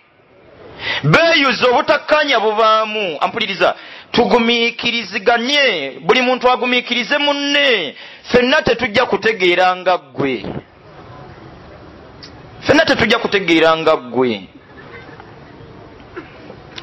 [1.03, 3.17] Beeyuza obutakkanya bubaamu.
[3.21, 3.75] Ampuliriza
[4.11, 5.99] tugumiikiriziganye.
[5.99, 7.95] Buli muntu agumiikirize munne.
[8.31, 10.45] Fenna tetujja kutegeera nga ggwe
[12.67, 14.49] fenna tetujja kutegeera nga ggwe.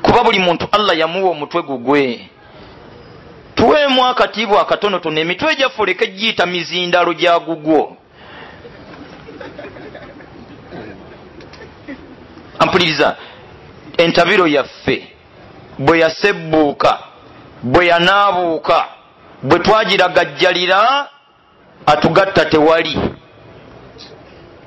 [0.02, 2.30] Kuba buli muntu allah yamuwa omutwe gugwe
[3.54, 7.96] tuweemu akatiibwa akatonotono emitwe gyaffe oleke giyita mizindalo gya gugwo.
[12.58, 13.16] Ampuliriza
[13.96, 15.08] entabiro yaffe
[15.78, 16.98] bwe yasebbuuka
[17.62, 18.88] bwe yanaabuuka
[19.42, 21.08] bwe twagiragajjalira
[21.86, 22.98] atugatta tewali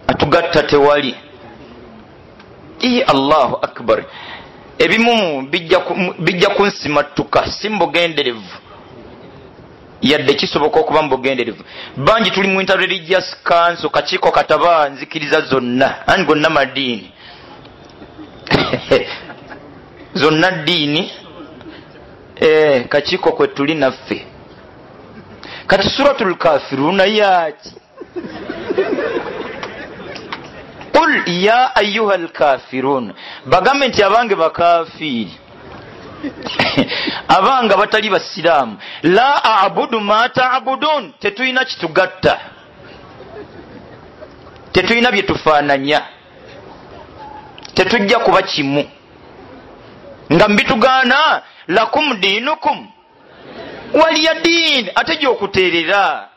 [0.08, 1.16] atugatta tewali.
[2.80, 4.04] I allahu akbar.
[4.80, 5.42] Ebimu
[6.20, 8.44] bijja kunsimattuka si mbugenderevu
[10.02, 11.64] yadde kisoboka okuba mubugenderevu
[11.98, 16.08] bangi tuli mu interreligious council kakiiko kataba nzikiriza zonna.
[16.08, 17.12] Ani gonna madiini?
[20.14, 21.12] Zonna ddiini?
[22.40, 24.26] E, kakiiko kwe tuli naffe.
[25.68, 27.72] Kati suratul kafiruna yaaki
[30.98, 33.14] qul ya ayuha lkafirun
[33.46, 35.34] bagambe nti abange bakafiiri
[37.28, 42.40] abanga batali basiraamu la abudu ma tabudun tetulina kitugatta
[44.72, 46.02] tetulina byetufaananya
[47.74, 48.86] tetujja kuba kimu
[50.34, 52.88] nga mbitugaana lakum diinukum
[53.94, 56.30] waliya diini ate gyokuteerera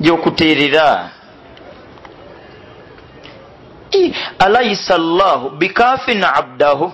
[0.00, 1.10] gyokuteerera
[4.38, 6.92] alaisa llahu bikafin abdahu.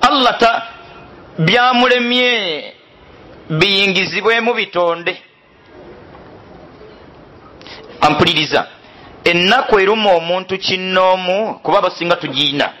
[0.00, 0.62] Allah ta
[1.38, 2.74] byamulemye
[3.50, 5.22] biyingizibwemu bitonde.
[8.00, 8.66] Ampuliriza
[9.24, 12.72] ennaku eruma omuntu kinnoomu kuba basinga tugiina.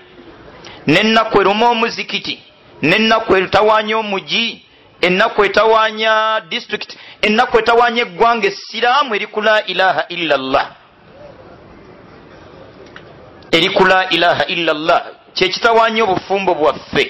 [0.86, 2.42] Nennaku eruma omuzikiti
[2.82, 4.64] nennaku etawaanya omugi
[5.00, 10.66] ennaku etawaanya disitulikiti ennaku etawaanya eggwanga essiraamu eri ku la ilaha illa llah
[13.52, 15.02] eri ku la ilaha illa llah
[15.34, 17.04] kyekitawaanya obufumbo bwaffe.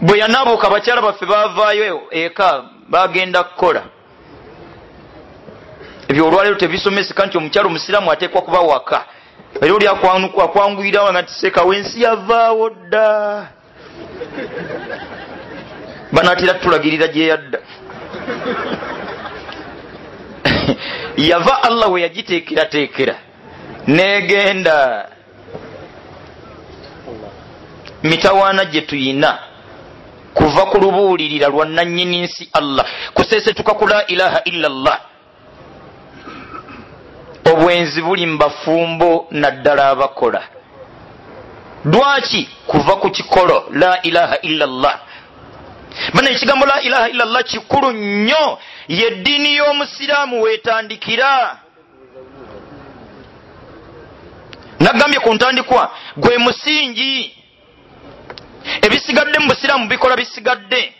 [0.00, 3.82] Bwe yanaabuuka abakyala baffe baavaayo eka bagenda kukola.
[6.08, 9.04] Ebyo olwaleero tebisomeseka nti omukyalo omusiraamu ateekwa kuba waka.
[9.62, 13.48] Era oli akwanguyirawo nga tiseka wensi yavaawo dda.
[16.12, 17.58] Banaatera tutulagirira gye yadda.
[21.16, 23.23] Yava allah we yagiteekerateekera
[23.86, 25.08] negenda.
[28.02, 29.38] Mitawaana gye tuyina
[30.34, 35.00] kuva ku lubuulirira lwa nannyini nsi allah kuseesetuka ku la ilaha illa llah
[37.44, 40.42] obwenzi buli mubafumbo naddala abakola.
[41.84, 44.98] Lwaki kuva ku kikolo la ilaha illa llah
[46.14, 48.58] bana ekigambo la ilaha illa llah kikulu nnyo
[48.88, 51.58] yeddiini y'omusiraamu weetandikira
[54.80, 57.36] nagambye ku ntandikwa gwe musingi.
[58.82, 60.92] Ebisigadde mu busiraamu bikola bisigadde.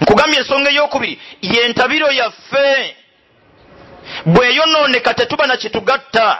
[0.00, 2.96] Nkugambye ensonga eyokubiri yentabiro yaffe.
[4.26, 6.38] Bweyonooneka tetuba nakitugatta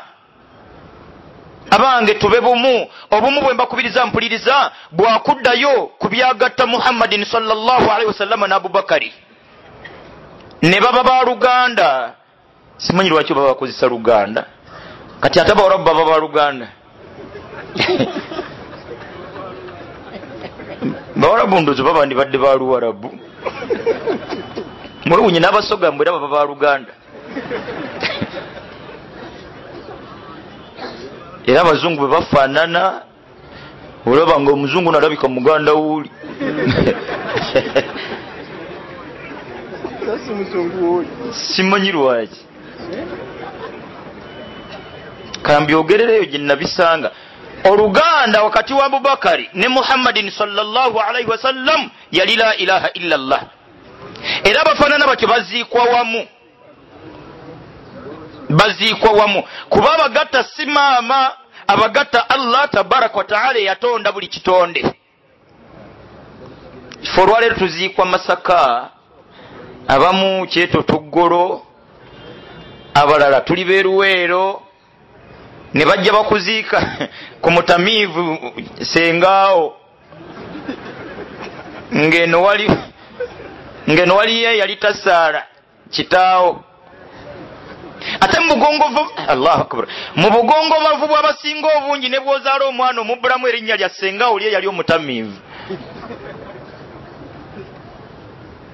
[1.70, 9.12] abange tube bumu obumu bwe mbakubiriza mpuliriza bwakuddayo ku byagatta muhammadin salllahalaihi wasallama ne abubakari.
[10.62, 12.14] Ne baba ba luganda.
[12.76, 14.46] Simanyi lwaki baba bakozesa luganda
[15.20, 16.68] kati ate abawarabu baba ba luganda.
[21.16, 23.18] Bawarabu ndozo baba ndibadde ba luwarabu.
[25.04, 26.92] Mulunyi n'abasoga mbwe era baba ba luganda.
[31.46, 33.02] Era abazungu bwe bafaanana
[34.06, 36.10] olaba nga omuzungu nalabika muganda wuuli.
[41.32, 42.40] Simanyi lwaki
[45.42, 47.10] kambyogerereyo gye nabisanga.
[47.64, 53.42] Oluganda wakati wa abubakari ne muhammadin salaalaihi wasallam yali la ilaha illa llah
[54.44, 56.26] era abafaanana batyo baziikwa wamu.
[58.48, 59.44] Baziikwa wamu.
[59.68, 61.32] Kuba abagatta si maama
[61.66, 64.94] abagatta allah tabaraka wataala eyatonda buli kitonde.
[67.02, 68.88] Kifo olwaleero tuziikwa masaka
[69.88, 71.62] abamu kyeto tuggolo
[72.94, 74.62] abalala tuli beeruweero
[75.74, 77.08] ne bajja bakuziika
[77.40, 78.52] ku mutamiivu
[78.82, 79.76] sengaawo.
[81.94, 82.70] Ngeno wali
[83.90, 85.46] ngeno waliyo yali tasaala
[85.90, 86.64] kitaawo.
[88.20, 89.86] Ate mubugongovu allahu akbar.
[90.16, 95.38] Mu bugongobavu bwabasinga obungi ne bwozaala omwana omubbulamu erinnya lya sengaawo lye yali omutamiivu.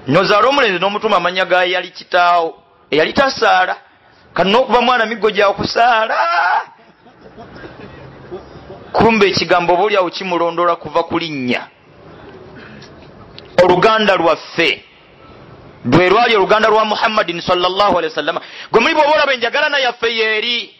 [0.07, 2.63] Nozaala omulenzi n'omutuma amanya ga yali kitaawo.
[2.91, 3.75] Eyali tasaala
[4.33, 6.15] kati n'okuba mwana miggo gyakusaala
[8.97, 11.67] kumba ekigambo oba oliawo kimulondola kuva ku linnya.
[13.63, 14.83] Oluganda lwaffe.
[15.85, 18.41] Lwe lwali oluganda lwa muhammadin salllahalihi wasallama
[18.71, 20.73] gwe muli bwoba olaba enjagalana yaffe yeeri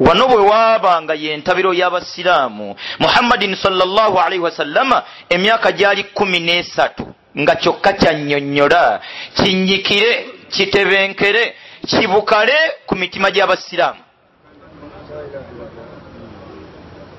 [0.00, 7.06] wano bwe waabanga yentabiro y'abasiraamu muhammadin salllahalihi wasallama emyaka gyali kumi n'esatu
[7.38, 9.00] nga kyokka kyannyonnyola
[9.34, 11.54] kinyikire kitebenkere
[11.86, 12.56] kibukale
[12.86, 14.00] ku mitima gy'abasiraamu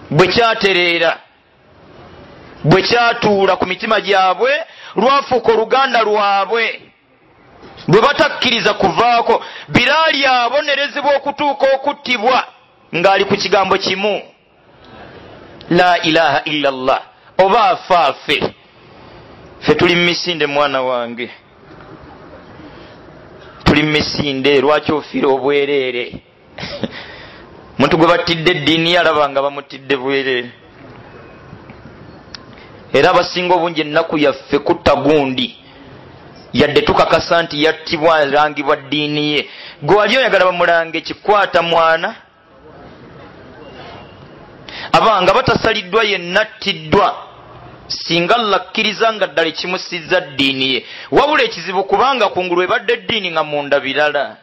[0.09, 1.19] bwe kyatereera
[2.63, 4.51] bwe kyatuula ku mitima gyabwe
[4.95, 6.81] lwafuuka oluganda lwabwe
[7.87, 12.47] bwe batakkiriza kuvaako biraali abonerezebwa okutuuka okuttibwa
[12.95, 14.21] ng'ali ku kigambo kimu
[15.69, 17.01] la ilaha illa llah
[17.37, 18.53] oba afaafe
[19.59, 21.29] fe tuli mumisinde mwana wange
[23.63, 26.13] tuli mumisinde lwaki ofiire obwereere
[27.77, 30.51] muntu gwe battidde eddiini yalaba nga bamutidde bwereere
[32.93, 35.57] era abasinga obungi ennaku yaffe kutta gundi.
[36.53, 39.49] Yadde tukakasa nti yattibwa alangibwa ddiini ye.
[39.81, 42.15] Gwe wali oyagala bamulange kikwata mwana?
[44.91, 47.15] Abanga batasaliddwa yenna attiddwa
[47.87, 50.85] singa lakkiriza nga ddala ekimusizza ddiini ye.
[51.11, 54.35] Wabula ekizibu kubanga kungulu ebadde eddiini nga munda birala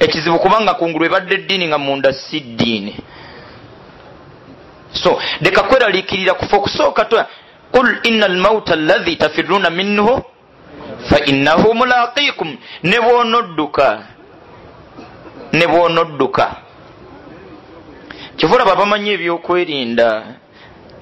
[0.00, 2.96] ekizibu kubanga kungulu ebadde eddiini nga munda si ddiini.
[4.92, 7.16] So leka kweraliikirira kufa okusooka t
[7.72, 10.22] qul ina almauta allahi tafiruna minhu
[11.08, 14.02] fainahu mulaqikum ne bwonodduka
[15.52, 16.56] ne bwonodduka.
[18.36, 20.26] Kivulaba bamanyi ebyokwerinda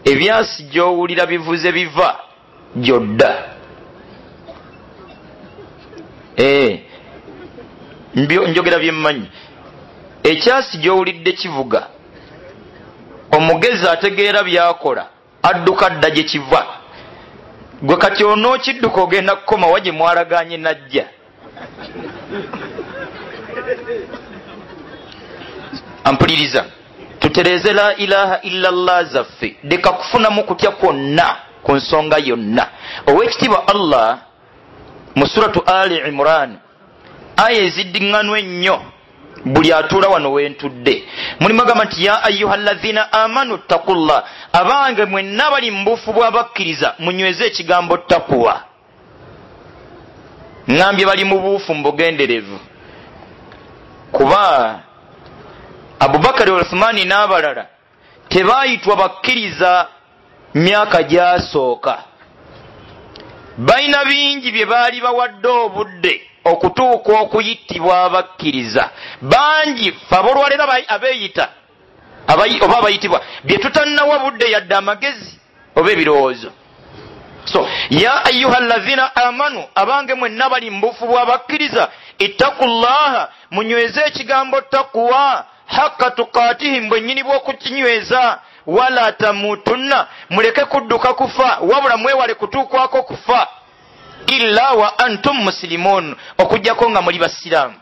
[0.05, 2.19] ebyasi gyowulira bivuze biva
[2.77, 3.33] gyodda.
[6.39, 6.79] Ee
[8.17, 9.29] njogera byemmanyi
[10.23, 11.87] ekyasi gyowulidde kivuga
[13.37, 15.07] omugezi ategeera byakola
[15.43, 16.67] adduka dda gye kiva.
[17.83, 21.07] Gwe kati onookidduka ogenda kukoma wa gye mwalaganye najja?
[26.05, 26.65] Ampuliriza
[27.21, 32.69] tutereeze la ilaha illa llah zaffe leka kufunamu kutya kwonna ku nsonga yonna.
[33.07, 34.19] Owekitiibwa allah
[35.15, 36.59] mu suratu ali imuran
[37.37, 38.83] aya eziddiŋŋanwa ennyo.
[39.45, 41.05] Buli atuula wano wentudde
[41.41, 47.45] mulimu agamba nti ya ayuha lazina amanu ttakullah abange mwenna bali mu bufu bw'abakkiriza munyweze
[47.47, 48.61] ekigambo takuwa
[50.69, 52.59] ŋambye bali mu buufu mubugenderevu
[54.13, 54.81] kuba
[56.01, 57.67] abubakari uthumani n'abalala
[58.29, 59.89] tebaayitwa bakkiriza
[60.55, 61.99] myaka gyasooka.
[63.59, 66.15] Balina bingi bye baali bawadde obudde
[66.45, 68.91] okutuuka okuyitibwa abakkiriza
[69.23, 71.49] bangi fe abolwalero abeeyita
[72.29, 75.41] oba abayitibwa bye tutannawa budde yadde amagezi
[75.77, 76.53] oba ebirowoozo.
[77.45, 81.89] So ya ayuha lazina amanu abange mwenna bali mbufu bwabakkiriza
[82.19, 91.97] ittaku llaha munyweze ekigambo takuwa hakka tukatihim bwennyini bw'okukinyweza wala tamutunna muleke kudduka kufa wabula
[91.97, 93.49] mwewale kutuukwako kufa
[94.27, 97.75] illa wa antum musilimun okugjako nga muli basiraamu.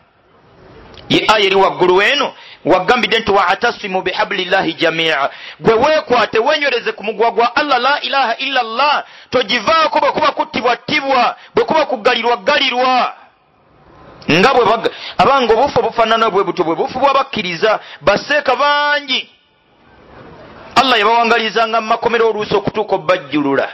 [1.09, 2.33] Ye aya eri waggulu eno
[2.65, 5.29] wagambidde nti waatasimu bihabulillahi jamia.
[5.59, 11.35] Gwe weekwate wenywereze ku mugwa gwa allah la ilaha illa llah togivaako bwe kuba kuttibwattibwa
[11.55, 13.13] bwe kuba kugalirwa galirwa
[14.31, 19.29] nga bwe abanga obufu obufaanana bwe butyo bwe bufu bwabakkiriza baseeka bangi.
[20.75, 23.69] Allah yabawangalizanga mu makomero oluusi okutuuka obbajjulula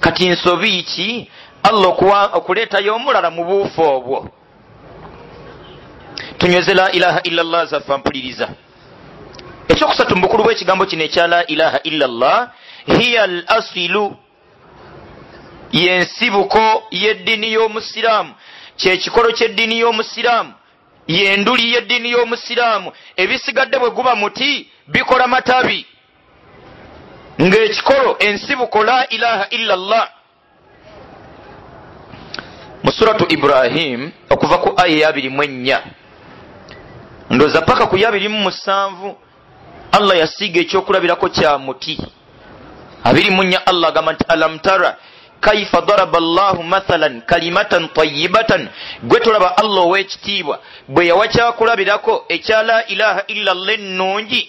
[0.00, 1.30] kati nsobi ki
[1.64, 4.28] allah okuleetayo omulala mu buufu obwo.
[6.38, 8.48] Tunyweze la ilaha illallah zaffe mpuliriza
[9.68, 12.50] ekyokusatu mubukulu bw'ekigambo kino ekya la ilaha illallah
[12.86, 14.16] hiya al asilu
[15.72, 18.34] yensibuko y'eddiini y'omusiraamu.
[18.76, 20.52] Kyekikolo ky'eddiini y'omusiraamu
[21.08, 25.86] yenduli y'eddiini y'omusiraamu ebisigadde bwe guba muti bikola matabi.
[27.40, 30.08] Ng'ekikolo ensibuko la ilaha illallah
[32.84, 35.80] mu suratu ibrahim okuva ku aya eyabirimu ennya
[37.30, 39.16] ndooza paka ku yabirimu musanvu
[39.92, 41.98] allah yasiiga ekyokulabirako kya muti.
[43.04, 44.96] Abiri mu nnya allah agamba nti alam tara
[45.40, 48.68] kaifa daraba llahu mathalan kalimatan tayibatan
[49.02, 54.48] gwe tulaba allah ow'ekitiibwa bwe yawa kyakulabirako ekya la ilaha illa llah ennungi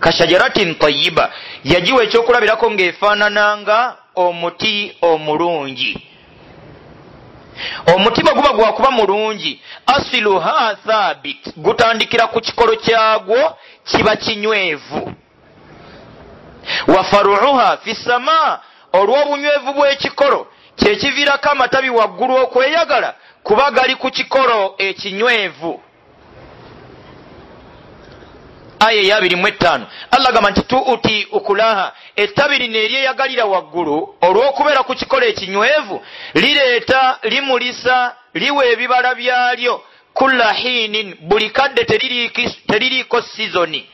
[0.00, 1.30] kashajaratin tayiba
[1.64, 6.13] yagiwa ekyokulabirako ng'efaanananga omuti omulungi
[7.94, 9.62] omutima guba gwakuba mulungi.
[9.86, 15.12] Asiluha thabit gutandikira ku kikolo kyagwo kiba kinywevu.
[16.86, 18.60] Wa faruuha fi sama.
[18.92, 20.46] Olw'obunywevu bw'ekikolo
[20.76, 25.82] kyekiviirako amatabi waggulu okweyagala kuba gali ku kikolo ekinywevu
[28.86, 29.86] aya eyabirimu ettaano.
[30.10, 31.92] Allah gamba nti tuuti ukulaha.
[32.16, 36.02] Ettabi lino eryeyagalira waggulu olw'okubeera ku kikolo ekinywevu
[36.34, 39.82] lireeta limulisa liwa ebibala byalyo
[40.14, 41.84] kulla hiinin buli kadde
[42.66, 43.86] teririiko sizoni.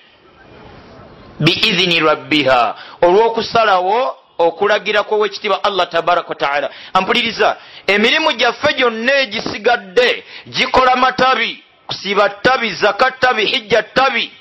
[1.41, 11.65] Biizini rabbiha olw'okusalawo okulagirako owekitiibwa allah tabaraka wataala ampuliriza emirimu gyaffe gyonna egisigadde gikola matabi
[11.87, 14.33] kusiba ttabi zaka ttabi hijja ttabi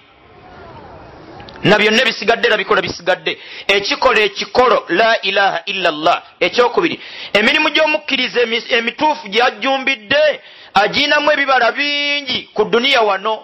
[1.63, 6.99] na byonna ebisigadde era bikola bisigadde ekikola ekikolo la ilaha illa llah ekyokubiri
[7.33, 8.41] emirimu gy'omukkiriza
[8.77, 10.41] emituufu gyajjumbidde
[10.73, 13.43] agiinamu ebibala bingi ku duniya wano.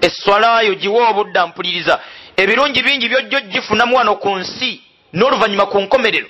[0.00, 2.00] Eswalayo giwa obudda mpuliriza.
[2.36, 4.80] Ebirungi bingi byojjo gifunamu wano ku nsi
[5.12, 6.28] n'oluvannyuma ku nkomerero.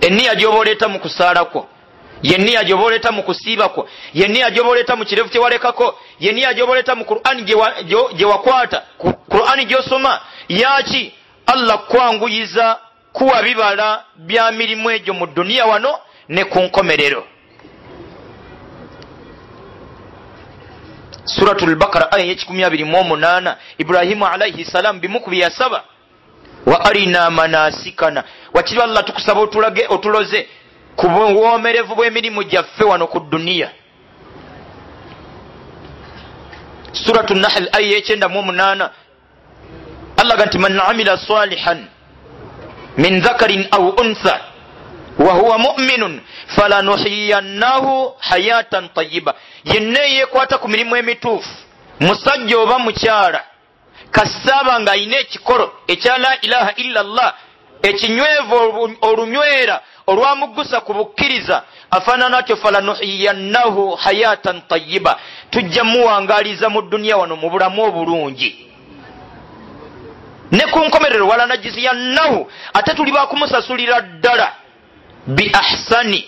[0.00, 1.68] Eniya gyoba oleeta mu kusaalakwo
[2.22, 7.42] gyoba oleeta mu kusiibakwo yeniya gyoba oleeta mu kirevu kyewalekako yeniya gyoba oleeta mu qur'ani
[8.16, 8.82] gye wakwata.
[9.30, 10.20] Qur'ani gyosoma.
[10.48, 11.12] Yaki
[11.46, 12.78] allah kwanguyiza
[13.12, 15.98] kuwa bibala bya mirimu egyo mu duniya wano
[16.28, 17.24] ne ku nkomerero.
[21.24, 25.84] Suratu lbakara aya yekikumi abiri mu omunaana ibrahimu alaihi salaamu bimu ku byeyasaba
[26.66, 28.24] wa arina manasikana.
[28.54, 30.48] Wakiri allah tukusaba otulage otuloze
[30.98, 33.70] ku buwomerevu bw'emirimu gyaffe wano ku duniya.
[36.92, 38.90] Suratu nahl aya yekyenda mu omunaana.
[40.20, 41.86] Allah ga nti man amila salihan
[42.96, 44.40] min dhakarin au untha
[45.18, 46.20] wahuwa muminun
[46.56, 49.34] falanuhiyannahu hayatan tayiba
[49.64, 51.50] yenna eyekwata ku mirimu emituufu
[52.00, 53.44] musajja oba mukyala
[54.10, 57.34] kasaaba ng'ayina ekikolo ekya la ilaha illa llah
[57.82, 65.18] ekinywevu olunywera olwamugusa ku bukkiriza afaanana atyo falanuhiyannahu hayatan tayiba
[65.50, 68.50] tujja muwangaliza mu duniya wano mu bulamu obulungi.
[70.50, 74.52] Ne ku nkomerero walanajiziyannahu ate tuli bakumusasulira ddala.
[75.26, 76.24] Bi ahsani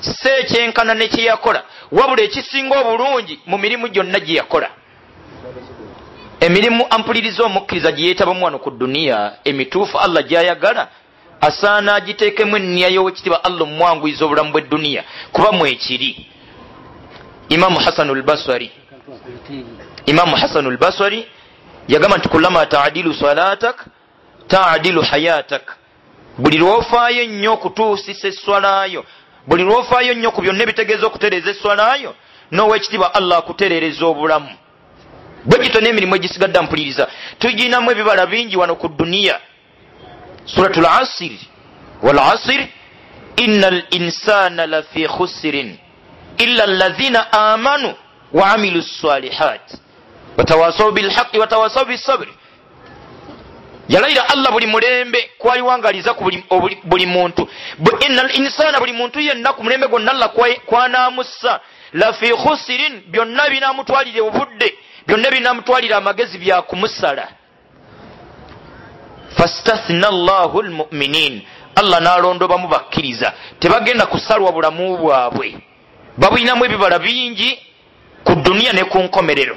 [0.00, 1.62] si ekyenkana ne kyeyakola
[1.92, 4.68] wabula ekisinga obulungi mu mirimu gyonna gye yakola.
[6.40, 10.88] Emirimu ampuliriza omukkiriza gye yeetabamu wano ku duniya emituufu allah gyayagala
[11.40, 16.26] asaana agiteekemu enniya y'owekitiibwa allah omumwanguyiza obulamu bw'edduniya kuba mwekiri
[17.48, 18.70] imamu hasanu lbaswari
[20.06, 21.28] imamu hasanu lbaswari
[21.88, 23.86] yagamba nti kulama taadilu salatak
[24.48, 25.76] taadilu hayatak.
[26.38, 29.04] Buli lwofaayo ennyo okutuusisa esswalayo
[29.46, 32.14] buli lwofaayo nnyo ku byonna ebitegeeza okutereeza esswalayo
[32.52, 34.50] n'owekitiibwa allah akutereereza obulamu.
[35.44, 37.08] Bwe gito n'emirimu egisigadde mpuliriza
[37.38, 39.40] tuginamu ebibala bingi wano ku duniya
[40.46, 41.40] surat lasiri
[42.02, 42.68] walasir
[43.36, 45.78] ina linsana lafi khusirin
[46.38, 47.94] illa lazina amanu
[48.32, 49.72] waamilu salihat
[50.36, 52.32] watawasau bilhaqi watawasau bisabri
[53.88, 56.14] yalayira allah buli mulembe kwaliwangaliza
[56.84, 57.48] buli, muntu.
[58.08, 60.30] Ina linsana buli muntu yenna ku mulembe gwonna allah
[60.66, 61.60] kwanamussa
[61.92, 64.74] lafi khusirin byonna binamutwalira obudde
[65.06, 67.28] byonna binamutwalira amagezi byakumusala
[69.36, 71.42] fastathna llahu lmuminin
[71.74, 75.56] allah nalondobamu bakkiriza tebagenda kusalwa bulamu bwabwe
[76.18, 77.58] babulinamu ebibala bingi
[78.24, 79.56] ku duniya ne ku nkomerero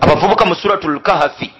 [0.00, 1.50] abavubuka mu suratu lkahafi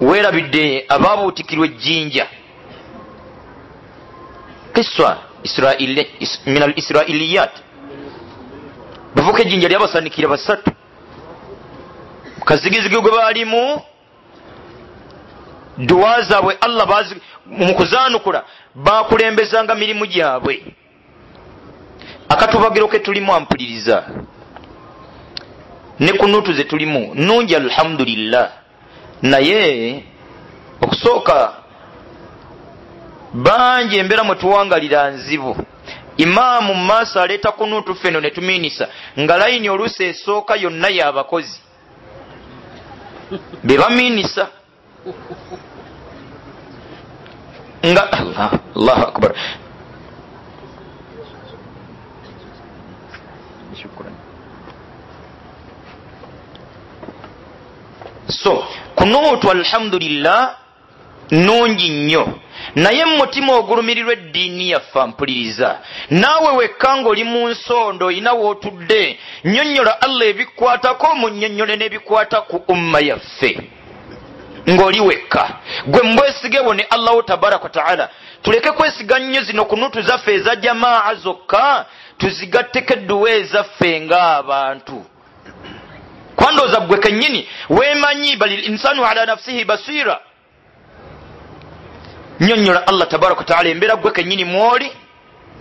[0.00, 2.26] weerabidde ababuutikirwa ejjinja
[4.74, 5.18] kiswa
[6.46, 7.50] min al israiliyat
[9.14, 10.70] bavuka ejjinja lyabasanikira basatu
[12.50, 13.80] kazigizigi gwe baalimu
[15.78, 17.06] duwa zaabwe allah
[17.46, 18.44] mu kuzanukula
[18.74, 20.64] bakulembezanga mirimu gyabwe.
[22.28, 24.04] Akatubagiro ke tulimu ampuliriza.
[25.98, 28.50] Ne kunuutu ze tulimu nungi alhamdulillah.
[29.22, 30.04] Naye
[30.80, 31.52] okusooka
[33.32, 35.56] bangi embeera mwe tuwangalira nzibu.
[36.16, 38.88] Imaamu mu maaso aleeta kunuutu feno ne tumiinisa
[39.18, 41.69] nga layini oluusi esooka yonna y'abakozi
[43.64, 44.48] be bamiinisa
[47.86, 48.02] nga
[48.74, 49.32] allahu akbar.
[58.28, 58.64] So
[58.94, 60.56] kunuutu alhamdulillah
[61.30, 62.24] nungi nnyo
[62.74, 65.78] naye mumutima ogulumirirwa eddiini yaffe mpuliriza
[66.10, 73.00] naawe wekka ngaoli mu nsondo olina wootudde nyonnyola allah ebikwatako mu nnyonnyole n'ebikwata ku umma
[73.00, 73.58] yaffe.
[74.70, 75.48] Ng'oli wekka.
[75.86, 78.08] Gwe mbwesigewo ne allahu tabaraka wataala
[78.42, 81.86] tuleke kwesiga nnyo zino kunutu zaffe eza jamaa zokka
[82.18, 85.04] tuzigatteko edduwa ezaffe ng'abantu.
[86.36, 90.20] Kwandooza gwe kennyini weemanyi bali linsanu ala nafsihi basira
[92.40, 94.92] nyonnyola allah tabaraka wataala embeera gwe kennyini mwoli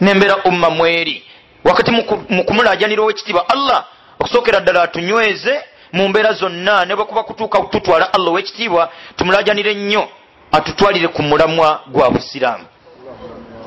[0.01, 1.23] nembeera umma mweri.
[1.63, 1.91] Wakati
[2.29, 3.85] mu kumulajanira owekitiibwa allah
[4.19, 5.61] okusookera ddala atunyweze
[5.93, 10.07] mu mbeera zonna ne bwekuba kutuuka tutwala allah owekitiibwa tumulajanire nnyo
[10.51, 12.65] atutwalire ku mulamwa gwa busiraamu.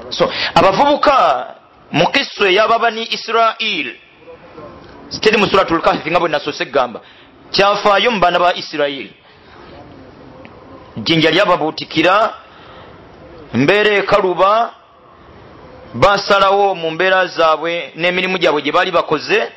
[0.09, 1.47] So abavubuka
[1.93, 4.01] mu kiso ey'aba bani isiraili
[5.21, 7.01] teri mu suratu lkahifi nga bwe nasoose egamba
[7.51, 9.13] kyafaayo mu baana ba isiraili
[10.97, 12.35] jjinja lyababuutikira
[13.55, 14.75] mbeera ekaluba
[15.95, 19.53] basalawo mu mbeera zaabwe n'emirimu gyabwe gye baali bakoze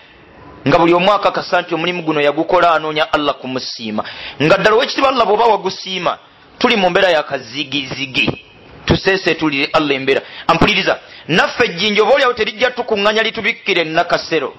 [0.67, 4.03] nga buli omu akakasa nti omulimu guno yagukola anoonya allah kumusiima.
[4.41, 6.17] Nga ddala owekitiba allah bweoba wagusiima
[6.59, 8.45] tuli mu mbeera yakazigizigi
[8.85, 10.21] tuseeseetulire allah embeera.
[10.47, 14.53] Ampuliriza naffe ejjinja oba oliawo terijja tukuŋŋanya litubikkire nakasero.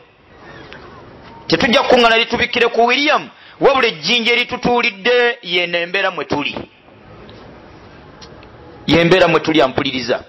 [1.46, 3.28] Tetujja kukuŋŋana litubikkire ku william
[3.60, 6.54] wabula ejjinja eritutuulidde yeno embeera mwe tuli
[8.86, 10.20] yembeera mwe tuli ampuliriza.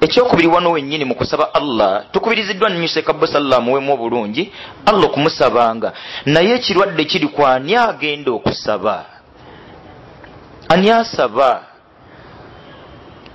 [0.00, 4.52] Ekyokubiri wano wennyini mu kusaba allah tukubiriziddwa nnyuseka bo sallamuwemu obulungi
[4.86, 5.92] allah okumusabanga
[6.26, 9.04] naye ekirwadde kiri ku ani agenda okusaba?
[10.68, 11.62] Ani asaba?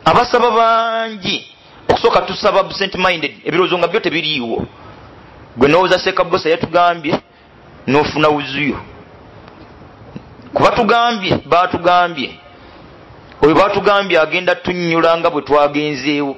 [0.05, 1.47] Abasaba bangi.
[1.89, 4.67] Okusooka tusaba absent minded ebirowoozo nga byo tebiriiwo.
[5.57, 7.19] Gwe nowooza sekabosa yatugambye
[7.87, 8.77] nofuna wuzuyo
[10.53, 12.39] kuba tugambye batugambye
[13.41, 16.35] oyo batugambye agenda tunnyula nga bwe twagenzeewo.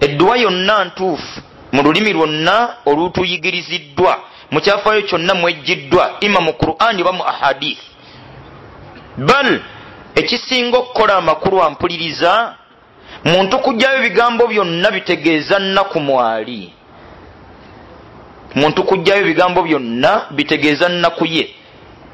[0.00, 1.40] Edduwa yonna ntuufu
[1.72, 4.18] mu lulimi lwonna olutuyigiriziddwa
[4.50, 7.88] mu kyafaayo kyonna mwejjiddwa ima mu qur'ani oba mu ahadisi
[9.16, 9.60] bal
[10.14, 12.54] ekisinga okukola amakulu ampuliriza
[13.24, 16.72] muntu kujjayo ebigambo byonna bitegeeza nnaku mwali
[18.54, 21.54] muntu kujjayo ebigambo byonna bitegeeza nnaku ye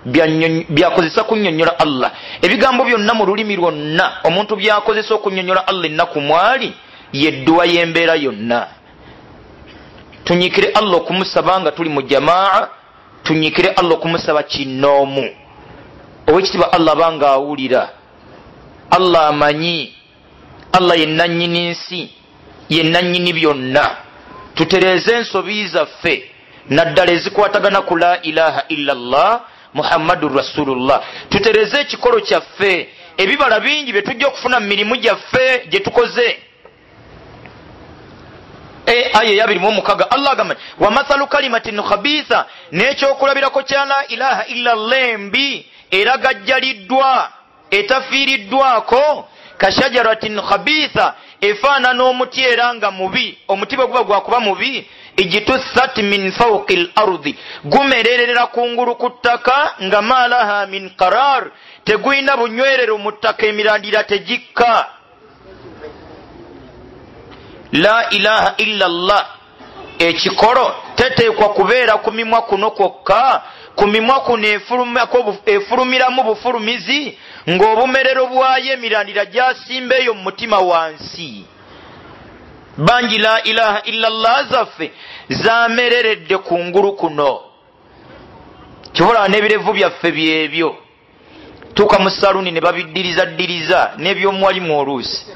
[0.04, 2.12] byakozesa kunyonyola allah.
[2.42, 6.72] Ebigambo byonna mu lulimi lwonna omuntu byakozesa okunyonyola allah ennaku mwali
[7.12, 8.68] yedduwa y'embeera yonna.
[10.24, 12.68] Tunyikire allah okumusaba nga tuli mu jamaa
[13.24, 15.28] tunyikire allah okumusaba kinoomu
[16.26, 17.88] owekitiibwa allah abanga awulira
[18.90, 19.94] allah amanyi
[20.72, 22.10] allah yenanyini nsi
[22.68, 23.96] yenanyini byonna.
[24.54, 26.30] Tutereeze ensobi zaffe
[26.68, 29.40] naddala ezikwatagana ku la ilaha illa llah
[29.74, 31.02] muhammadun rasulullah.
[31.28, 32.88] Tutereeze ekikolo kyaffe.
[33.16, 36.38] Ebibala bingi byetujja okufuna mu mirimu gyaffe gye tukoze.
[38.86, 42.46] Aya eyabiri muomukaga allah agamba wamathalu kalimatin khabitha.
[42.72, 47.30] N'ekyokulabirako kya la ilaha illa llah embi era gajjaliddwa
[47.70, 53.38] etafiiriddwako kashajaratin khabitha efaanana omuti era nga mubi.
[53.48, 54.88] Omuti bwe guba gwakuba mubi
[55.20, 61.50] ijtusat min fauki l ardi gumererera kungulu ku ttaka nga malaha min qarar
[61.84, 64.86] tegulina bunywerero mu ttaka emirandira tegikka.
[67.72, 69.26] La ilaha illa llah
[69.98, 73.42] ekikolo teteekwa kubeera ku mimwa kuno kwokka.
[73.76, 74.46] Ku mimwa kuno
[75.46, 77.18] efulumiramu bufulumizi
[77.48, 81.44] ng'obumerero bwayo emirandira gyasimba eyo mu mutima wansi
[82.76, 84.92] bangi la ilaha illa llah zaffe
[85.28, 87.40] zamereredde ku ngulu kuno.
[88.92, 90.76] Kibulaba n'ebirevu byaffe byebyo.
[91.74, 95.26] Tuuka mu saluni ne babiddiriza ddiriza n'ebyomuwalimu oluusi.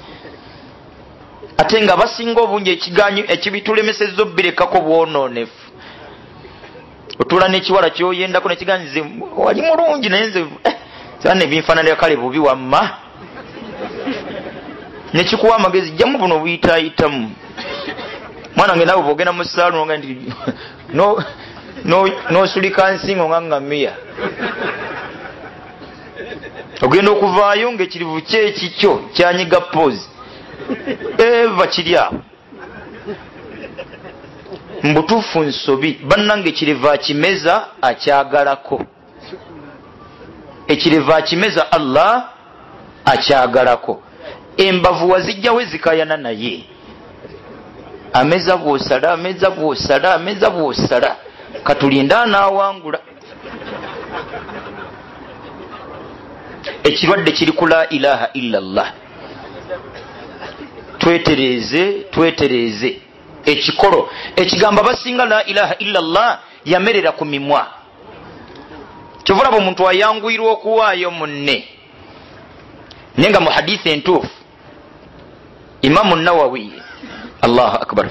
[1.58, 5.64] Ate nga basinga obungi ekiganyo ekibitulemesezza obbirekako bwonoonefu.
[7.18, 9.04] Otula n'ekiwala kyoyendako nekiganyize
[9.36, 13.03] wali mulungi naye nze eh, nebinfananira kale bubi wamma
[15.14, 17.30] nekikuwa amagezi jjamu buno buyitayitamu
[18.56, 20.32] mwana nge nawe bwogenda mu saalu noga nti
[22.30, 23.92] nosulika nsingo nga ngamiya
[26.82, 30.08] ogenda okuvaayo ngaekirivu kyekikyo kyanyiga poozi
[31.18, 32.18] eva kiri awo
[34.82, 38.76] mubutuufu nsobi bannange ekiriva akimeza akyagalako.
[40.68, 42.28] Ekiriva akimeza allah
[43.04, 44.02] akyagalako
[44.56, 46.64] embavu wazijjawo ezikayana naye.
[48.12, 51.16] Ameza bwosala ameza bwosala ameza bwosala.
[51.64, 53.00] Katulinda anaawangula.
[56.84, 58.92] Ekirwadde kiri ku la ilaha illa llah
[60.98, 63.00] twetereeze twetereeze.
[63.44, 67.66] Ekikolo ekigambo abasinga la ilaha illa llah yamerera ku mimwa.
[69.24, 71.68] Kyovulaba omuntu ayanguyirwa okuwaayo munne.
[73.16, 74.43] Naye nga mu hadisi entuufu
[75.84, 76.72] imamu nawawi
[77.42, 78.06] allahu akbar.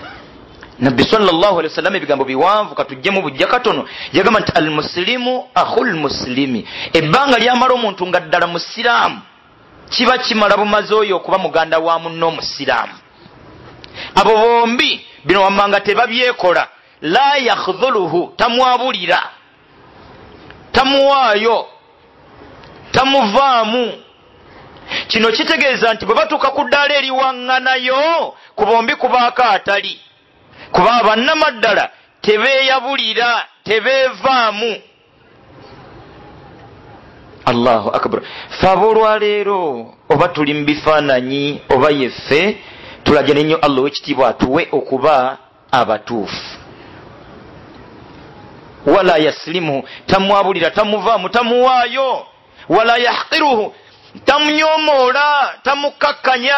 [0.80, 3.86] Nabbi sawasalam ebigambo biwanvu katujjemu bujja katono.
[4.14, 9.22] Yagamba nti almusilimu ahu lmusilimi ebbanga lyamala omuntu nga ddala musiraamu
[9.90, 12.94] kiba kimala bumaze oyo okuba muganda wa munne omusiraamu
[14.16, 16.68] abo bombi bino wammanga tebabyekola.
[17.02, 19.20] La yakhdhuluhu tamwabulira.
[20.72, 21.68] Tamuwaayo
[22.92, 24.03] tamuvaamu
[25.08, 30.00] kino kitegeeza nti bwe batuuka ku ddaala eriwaŋŋanayo ku bombi kubaako atali
[30.72, 31.90] kuba abannamaddala
[32.22, 34.82] tebeeyabulira tebeevaamu.
[37.46, 38.22] Allahu akbar.
[38.60, 42.58] Fe aboolwaleero oba tuli mu bifaananyi oba yeffe
[43.04, 45.38] tulagene nnyo allah owekitiibwa atuwe okuba
[45.72, 46.60] abatuufu.
[48.86, 52.26] Wala yasilimuhu tamwabulira tamuvaamu tamuwaayo.
[52.70, 53.76] Wala yahqiruhu
[54.26, 56.56] tamunyomoola tamukakkanya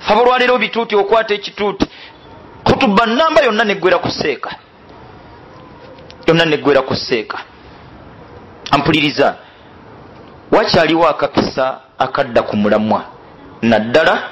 [0.00, 1.86] faba olwaleero bituuti okwata ekituuti.
[2.64, 4.50] Kutuba namba yonna neggwera ku seeka
[6.26, 7.38] yonna neggwera ku seeka
[8.70, 9.36] ampuliriza
[10.50, 13.04] wakyaliwo akakisa akadda ku mulamwa?
[13.62, 14.28] Naddala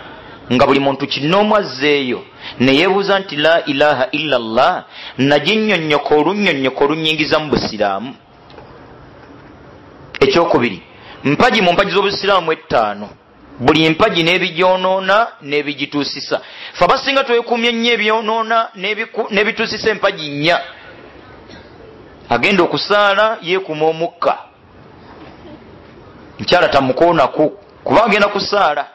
[0.53, 2.24] nga buli muntu kinoomu azzeeyo
[2.61, 4.84] neyeebuuza nti la ilaha illa llah
[5.18, 8.14] naginnyonnyoka olunnyonnyoka olunyingiza mu busiraamu.
[10.20, 10.82] Ekyokubiri
[11.24, 13.08] mpagi mu mpagi z'obusiraamu ettaano
[13.58, 16.40] buli mpagi n'ebigyonoona n'ebigituusisa.
[16.72, 18.68] Fe abasinga twekumye nnyo ebyonoona
[19.30, 20.58] n'ebituusisa empagi nnya.
[22.28, 24.38] Agenda okusaala yeekuma omukka.
[26.38, 28.86] Mukyala tamukoonaku kuba agenda kusaala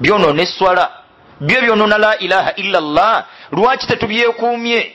[0.00, 0.90] byonoona eswala
[1.40, 4.92] byo byonoona la ilaha illa llah lwaki tetubyekuumye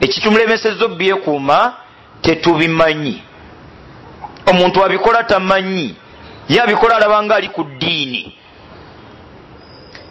[0.00, 1.74] ekitumulemeseza obyekuuma
[2.22, 3.22] tetubimanyi
[4.50, 5.94] omuntu abikola tamanyi
[6.48, 8.36] ye abikola alaba nga ali ku ddiini.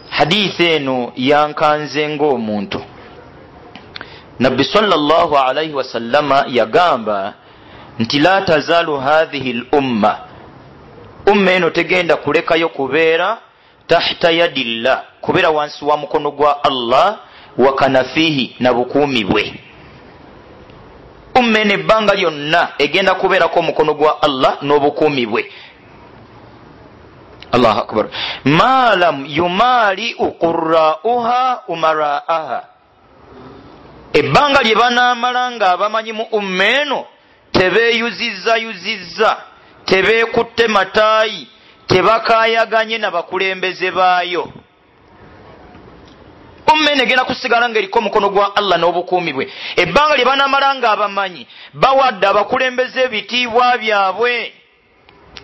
[0.09, 2.81] Hadithi eno yankanze ngaomuntu
[4.39, 7.33] nabbi salllah alaihi wasallama yagamba
[7.99, 10.19] nti la tazaalu hathihi l umma
[11.31, 13.37] umma eno tegenda kulekayo kubeera
[13.87, 17.19] tahta yadillah kubeera wansi wa mukono gwa allah
[17.57, 19.53] wakanafihi na bukuumi bwe
[21.35, 25.51] ummeno ebbanga lyonna egenda kubeerako omukono gwa allah n'obukuumi bwe.
[27.51, 28.05] Allahu akbar.
[28.45, 32.63] Malam yumaaliu qurauha umaraaha.
[34.13, 37.05] Ebbanga lye banaamala nga abamanyi mu umma eno
[37.51, 39.37] tebeeyuzizzayuzizza
[39.85, 41.47] tebeekutte mataayi
[41.87, 44.47] tebakayaganye na bakulembeze baayo
[46.75, 49.45] umma eno egenda kusigala nga eriko omukono gwa allah n'obukuumi bwe.
[49.75, 54.53] Ebbanga lye banaamala nga abamanyi bawadde abakulembeze ebitiibwa byabwe.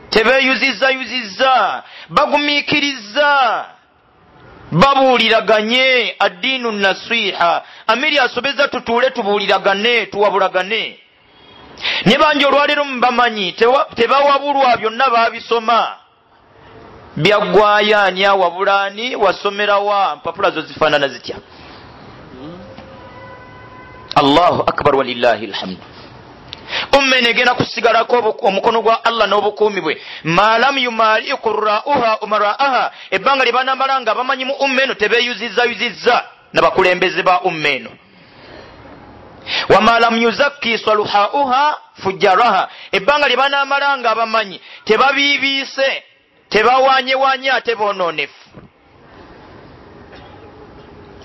[0.10, 3.32] Tebeeyuzizzayuzizza bagumiikiriza
[4.72, 11.00] babuuliraganye addiinu nasiha amiri asobeza tutuule tubuuliragane tuwabulagane.
[12.06, 13.56] Ne bangi olwaleero mubamanyi
[13.96, 16.01] tebawabulwa byonna babisoma
[17.16, 21.36] byaggwayaani awabulaani wasomerawa mpapula zo zifaanana zitya?
[24.16, 25.82] Allahu akbar walillahi lhamdu
[26.98, 30.02] umma eno egenda kusigalako omukono gwa allah n'obukuumi bwe.
[30.24, 37.42] Malam yumali qurauha umaraaha ebbanga lye banamala nga bamanyi mu umma eno tebeeyuzizzayuzizza nabakulembeze ba
[37.42, 37.90] umma eno.
[39.70, 46.04] Wamalam yuzakki saluhauha fujjaraha ebbanga lye banamala nga bamanyi tebabiibiise
[46.52, 48.50] tebawanyewanye ate bononefu